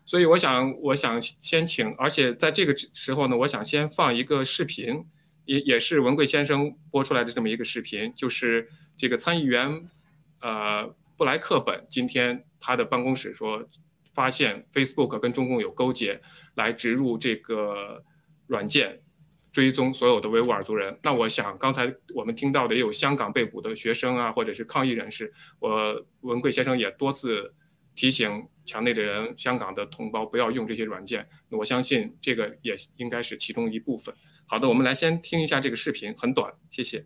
[0.07, 5.05] 所以我想，我想先请，而且在这个时候呢，我想先放一个视频，
[5.45, 8.67] 也也是文贵先生播出来的这么一个视频，就是
[8.97, 9.89] 这个参议员，
[10.41, 13.69] 呃，布莱克本今天他的办公室说，
[14.15, 16.21] 发现 Facebook 跟中共有勾结，
[16.55, 18.03] 来植入这个
[18.47, 19.03] 软件。
[19.59, 20.97] 追踪所有的维吾尔族人。
[21.03, 25.33] 那我想，刚才我们听到的也有香港被捕的学生啊，或者是抗议人士。
[25.59, 27.53] 我文贵先生也多次
[27.97, 31.27] 提醒墙内的人、香港的同胞不要用这些软件。
[31.51, 34.15] 我相信这个也应该是其中一部分。
[34.47, 37.05] 好的，我们来先听一下这个视频，很短，谢谢。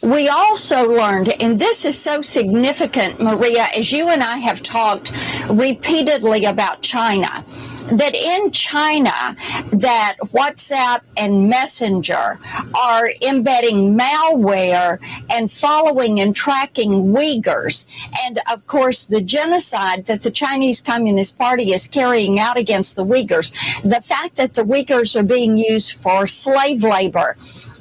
[0.00, 5.12] We also learned, and this is so significant, Maria, as you and I have talked
[5.50, 7.44] repeatedly about China.
[7.88, 9.36] That in China
[9.72, 12.38] that WhatsApp and Messenger
[12.74, 14.98] are embedding malware
[15.30, 17.86] and following and tracking Uyghurs.
[18.24, 23.04] And of course, the genocide that the Chinese Communist Party is carrying out against the
[23.04, 23.52] Uyghurs,
[23.82, 27.36] the fact that the Uyghurs are being used for slave labor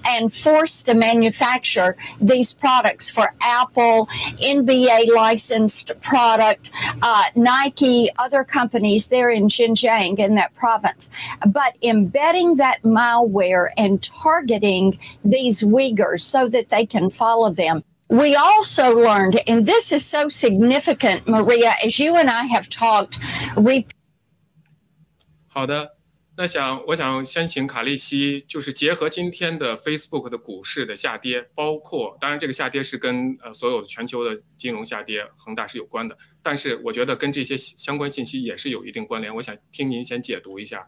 [0.05, 4.07] and forced to manufacture these products for Apple,
[4.41, 6.71] NBA licensed product,
[7.01, 11.09] uh, Nike, other companies there in Xinjiang in that province.
[11.47, 17.83] But embedding that malware and targeting these Uyghurs so that they can follow them.
[18.09, 23.19] We also learned, and this is so significant, Maria, as you and I have talked.
[23.55, 23.85] Re-
[25.49, 25.98] 好的，
[26.39, 39.35] 那想我想先请卡利西，就是结合今天的 Facebook 的股市的下跌，包括当然这个下跌是跟呃所有全球的金融下跌、恒大是有关的，但是我觉得跟这些相关信息也是有一定关联。
[39.35, 40.87] 我想听您先解读一下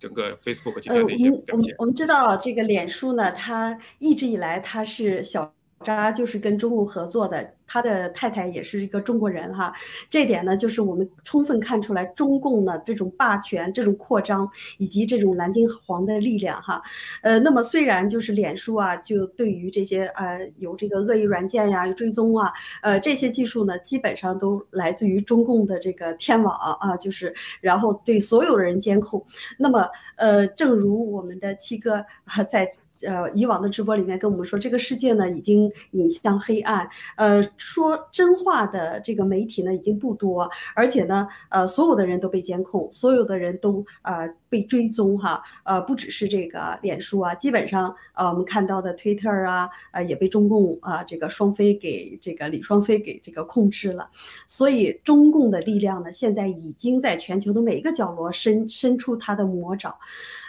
[0.00, 1.72] 整个 Facebook 今天的一些表现。
[1.74, 5.54] 呃、我们我们知道这个脸书呢，它一直以来它是小。
[5.82, 9.72] 扎就是跟中共合作的，他的太太也是一个中国人哈，
[10.08, 16.80] 这点呢，就是我们充分看出来中共的这种霸权、这种扩张以及这种蓝金黄的力量哈。
[17.22, 22.52] 呃，那么虽然就是脸书啊，就对于这些呃有这个恶意软件呀、追踪啊，
[22.82, 29.24] 呃这些技术呢，基本上都来自于中共的这个天网啊，就是然后对所有人监控。
[29.58, 32.04] 那么呃，正如我们的七哥
[32.48, 32.70] 在。
[33.02, 36.88] 呃，以往的直播里面跟我们说，这个世界呢已经引向黑暗。
[37.16, 45.42] 呃，说真话的这个媒体呢已经不多，而且呢，呃，所有的人都被监控，所有的人都呃被追踪哈。
[45.64, 54.08] 呃，不只是这个脸书啊，基本上呃我们看到的推特啊，呃也被中共啊这个双飞给这个李双飞给这个控制了。
[54.48, 59.98] 所以中共的力量呢，现在已经在全球的每一个角落伸伸出它的魔爪。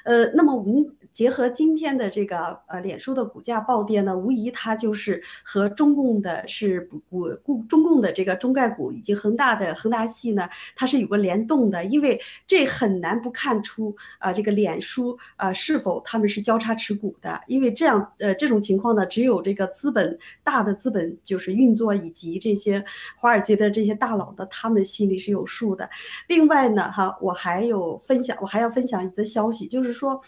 [0.05, 0.85] 呃，那么我们。
[1.13, 6.99] 结合今天的这个呃，脸书的股价暴跌呢，无疑它就是和中共的是股
[7.43, 22.83] 股中共的这个中概股以及恒大的恒大系呢，它是有个联动的，因为这很难不看出啊，这个脸书啊是否他们是交叉持股的，因为这样呃这种情况呢，只有这个资本大的资本就是运作以及这些
[23.15, 25.87] 华尔街的这些大佬的他们心里是有数的。
[26.27, 30.19] 另外呢，哈，我还有分享，我还要分享一则消息，就是说。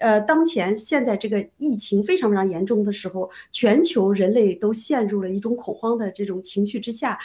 [0.00, 7.18] 呃，当前现在这个疫情非常非常严重的时候，全球人类都陷入了一种恐慌的这种情绪之下。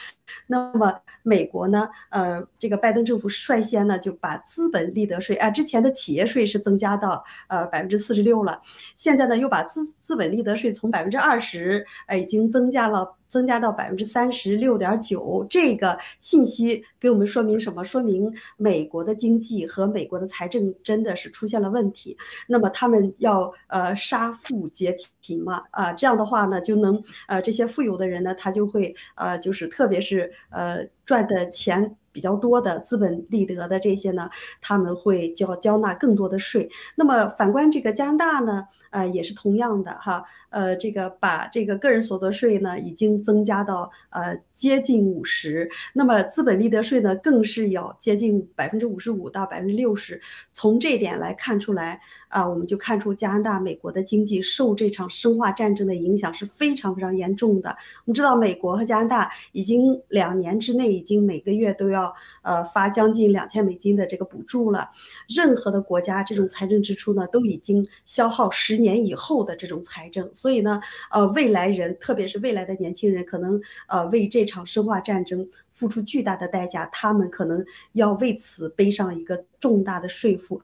[0.48, 1.88] 那么美国呢？
[2.10, 8.60] 呃，这个拜登政府率先呢就把资本利得税啊，之前的企业税是增加到呃百分之四十六了，
[8.96, 13.16] 现在呢又把资资本利得税从百分之二十，呃已经增加了。
[13.28, 17.84] 增加到百分之三十六点九，这个信息给我们说明什么？
[17.84, 22.16] 说明美国的经济和美国的财政真的是出现了问题。
[22.48, 25.62] 那么他们要呃杀富劫贫嘛？
[25.72, 31.95] 啊，这样的话呢，就能呃这些富有的人呢，他就会呃就是特别是是呃赚的钱。
[32.16, 34.30] 比较多的资本利得的这些呢，
[34.61, 36.70] 他们会交交纳更多的税。
[36.95, 50.22] 那么反观这个加拿大呢，呃，也是同样的哈，呃，这个把这个个人所得税呢，已经增加到呃接近五十，那么资本利得税呢，更是要接近百分之五十五到百分之六十。
[50.53, 51.99] 从这点来看出来
[52.30, 57.76] 啊，我们就看出加拿大、美国的经济受这场生化战争的影响是非常非常严重的。
[58.05, 62.05] 我们知道，美国和加拿大已经两年之内已经每个月都要。
[62.41, 64.89] 呃，发将近两千美金的这个补助了。
[65.28, 70.30] 任何的国家这种财政支出呢，都已经消耗十年以后的这种财政。
[70.34, 70.82] 所以呢，
[71.12, 76.86] 呃，未来人，特别是未来的年轻人，可能呃为这场生化战争付出巨大的代价。
[76.88, 80.62] 他们可能要为此背上一个重大的税负。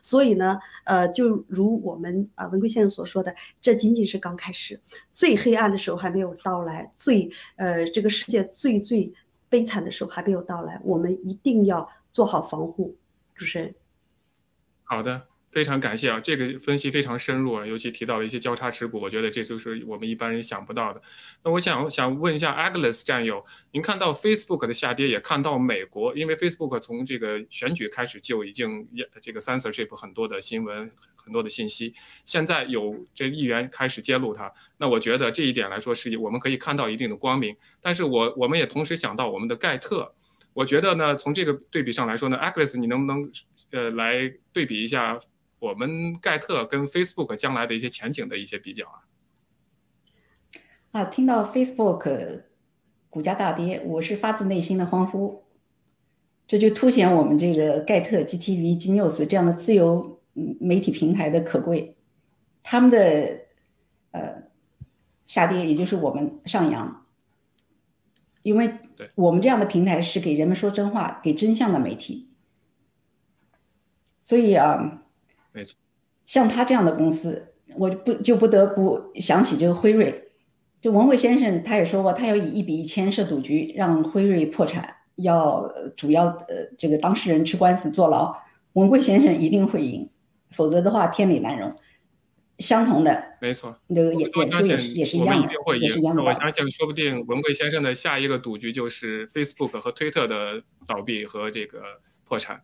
[0.00, 4.80] 所以呢，呃，就如我们啊文贵先生所说的，这仅仅是刚开始，
[5.12, 9.12] 最黑暗的时候还没有到来，最呃这个世界最最。
[9.48, 12.96] 悲惨的时候还没有到来，我们一定要做好防护。
[13.34, 13.74] 主持人，
[14.82, 21.00] 好的，非常感谢啊，这个分析非常深入啊，尤其提到了一些交叉持股，我觉得这就是我们一般人想不到的。
[21.42, 28.86] 那我想想问一下 Agnes 战友，您看到 Facebook 的下跌，也看到美国，因为 Facebook 从这个选举开始就已经
[29.22, 31.94] 这个 censorship 很多的新闻、很多的信息，
[32.26, 37.56] 现在有这议员开始揭露它，那我觉得这一点来说是我们可以看到一定的光明。
[37.80, 40.14] 但是我我们也同时想到我们的盖特。
[40.54, 43.30] 我觉得呢，从这个对比上来说呢，Agnes，你能不能
[43.70, 45.16] 呃来对比一下
[45.58, 49.04] 我们盖特跟 Facebook 将来的一些前景的一些比较啊？
[50.92, 52.42] 啊，听到 Facebook
[53.10, 55.44] 股价大跌，我是发自内心的欢呼，
[56.46, 60.20] 这就凸显我们这个盖特、GTV、Genius 这样的自由
[60.60, 61.96] 媒体平台的可贵。
[62.62, 63.40] 他们的
[64.12, 64.42] 呃
[65.26, 67.06] 下跌，也就是我们上扬。
[68.42, 68.72] 因为
[69.14, 72.30] 我们这样的平台是给人们说真话、给真相的媒体，
[74.20, 75.02] 所以啊，
[75.52, 75.76] 没错，
[76.24, 80.30] 像他这样的公司，我不就不得不想起这个辉瑞，
[80.80, 88.34] 就文贵先生他也说过，他要以一比一千设赌局，让辉瑞破产，要主要呃这个当事人吃官司坐牢，
[88.74, 90.08] 文贵先生一定会赢，
[90.50, 91.74] 否则的话天理难容。
[92.58, 96.20] 相同的，没错，这个也我相信也是一样的，也是一样的。
[96.24, 101.80] 我相信，说不定文贵先生的下一个赌局就是 Facebook 和推特的倒闭和这个
[102.24, 102.60] 破产。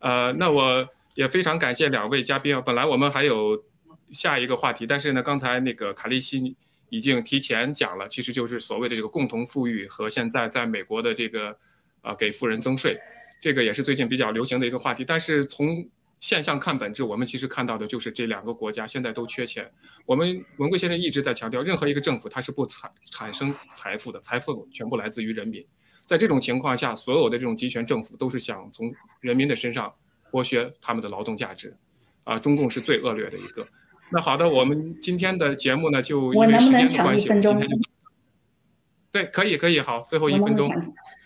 [0.00, 2.60] 呃，那我也非常感谢两位嘉宾啊。
[2.60, 3.64] 本来我们还有
[4.12, 6.56] 下一个话题，但是呢，刚才那个卡利西
[6.90, 11.56] 已经提前讲了，其实就是所谓的这个共同富裕和现在在美国的这个
[12.02, 12.98] 呃给富人增税，
[13.40, 15.04] 这个也是最近比较流行的一个话题。
[15.04, 15.88] 但是从
[16.20, 19.68] 现象看本质，我们其实看到的就是这两个国家现在都缺钱。
[20.06, 25.66] 我们文贵先生一直在强调，任何一个政府它是不产产生财富的，财富全部来自于人民。
[26.04, 29.92] 在这种情况下，所有的这种集权政府都是想从人民的身上
[30.32, 31.76] 剥削他们的劳动价值。
[32.24, 33.66] 啊，中共是最恶劣的一个。
[34.12, 37.66] 那好的，我们今天的节目呢，就因为时间的关系，今天就
[39.10, 40.70] 对，可以可以，好，最后一分钟。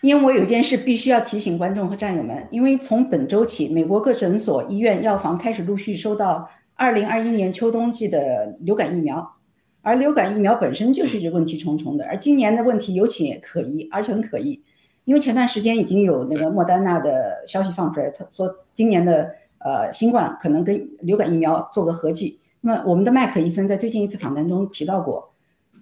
[0.01, 9.35] 因为我有一件事必须要提醒观众和战友们，因为从本周起，美国各诊所、医院、药房开始陆续收到2021年秋冬季的流感疫苗，
[9.81, 14.63] 而流感疫苗本身就是问题重重的，而今年的问题尤其可疑，而且很可疑，
[15.07, 25.33] 因为前段时间已经有那个莫丹娜的消息放出来，他说今年的呃新冠可能跟流感疫苗做个合剂，那么我们的麦克医生在最近一次访谈中提到过，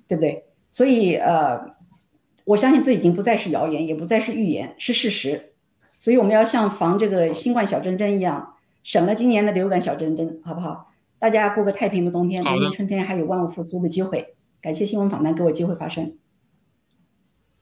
[0.07, 0.45] 对不对？
[0.69, 1.75] 所以呃。
[2.45, 5.53] 我相信这已经不再是谣言，也不再是预言，是事实。
[5.97, 8.53] 所以我们要像防这个新冠小针针一样，
[8.83, 10.91] 省了今年的流感小针针，好不好？
[11.17, 14.35] 大家过个太平的冬天，明年春天还有万物复苏的机会。
[14.61, 16.13] 感谢新闻访谈给我机会发声。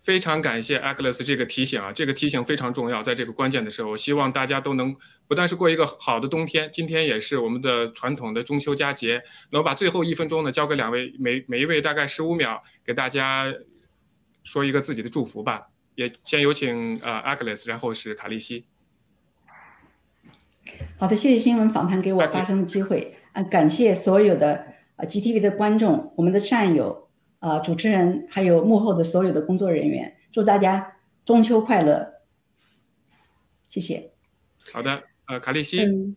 [0.03, 4.95] 非常感谢 Agnes 这个提醒啊，这个提醒非常重要，在这个关键的时候，希望大家都能
[5.27, 9.23] 不但是过一个好的冬天，今天也是我们的传统的中秋佳节。
[9.49, 13.51] 那我把最后一分钟呢，交给两位，每每一位大概十五秒，给大家。
[14.45, 18.65] 说一个自己的祝福吧，也先有请呃 Agnes，然后是卡利西。
[20.97, 24.65] 好的，谢谢新闻访谈给我发声的机会啊，感谢所有的
[24.97, 27.07] 呃 GTV 的观众、我们的战友、
[27.43, 32.21] 啊主持人，还有幕后的所有的工作人员，祝大家中秋快乐，
[33.67, 34.11] 谢谢。
[34.71, 35.83] 好的，呃，卡利西。
[35.83, 36.15] 嗯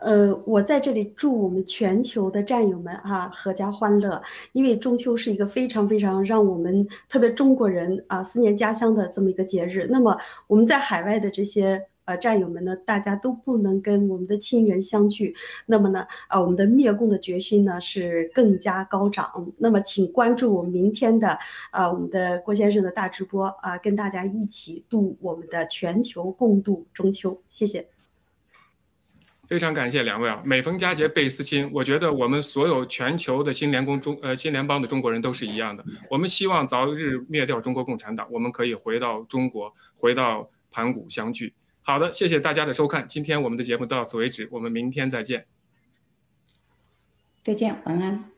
[0.00, 4.22] 呃，我在这里祝我们全球的战友们啊阖家欢乐，
[4.52, 9.86] 因为中秋是一个非常非常让我们特别中国人啊思念家乡的这么一个节日。
[9.90, 10.16] 那么
[10.46, 15.34] 我们在海外的这些呃战友们呢，大家都不能跟我们的亲人相聚，
[15.66, 19.52] 那么呢，啊我们的灭共的决心呢是更加高涨。
[19.58, 21.38] 那么请关注我们明天的
[21.70, 27.42] 啊我们的郭先生的大直播啊，跟大家一起度我们的全球共度中秋。
[27.48, 27.88] 谢谢。
[29.44, 30.40] 非常感谢两位啊！
[30.46, 35.84] 每逢佳节倍思亲，我觉得我们所有全球的新联工中呃新联邦的中国人都是一样的。
[36.08, 41.52] 我们希望早日灭掉中国共产党，我们可以回到中国，回到盘古相聚。
[41.82, 45.46] 好的，谢谢大家的收看，今天我们的节目到此为止，我们明天再见。
[47.42, 48.31] 再见，晚安。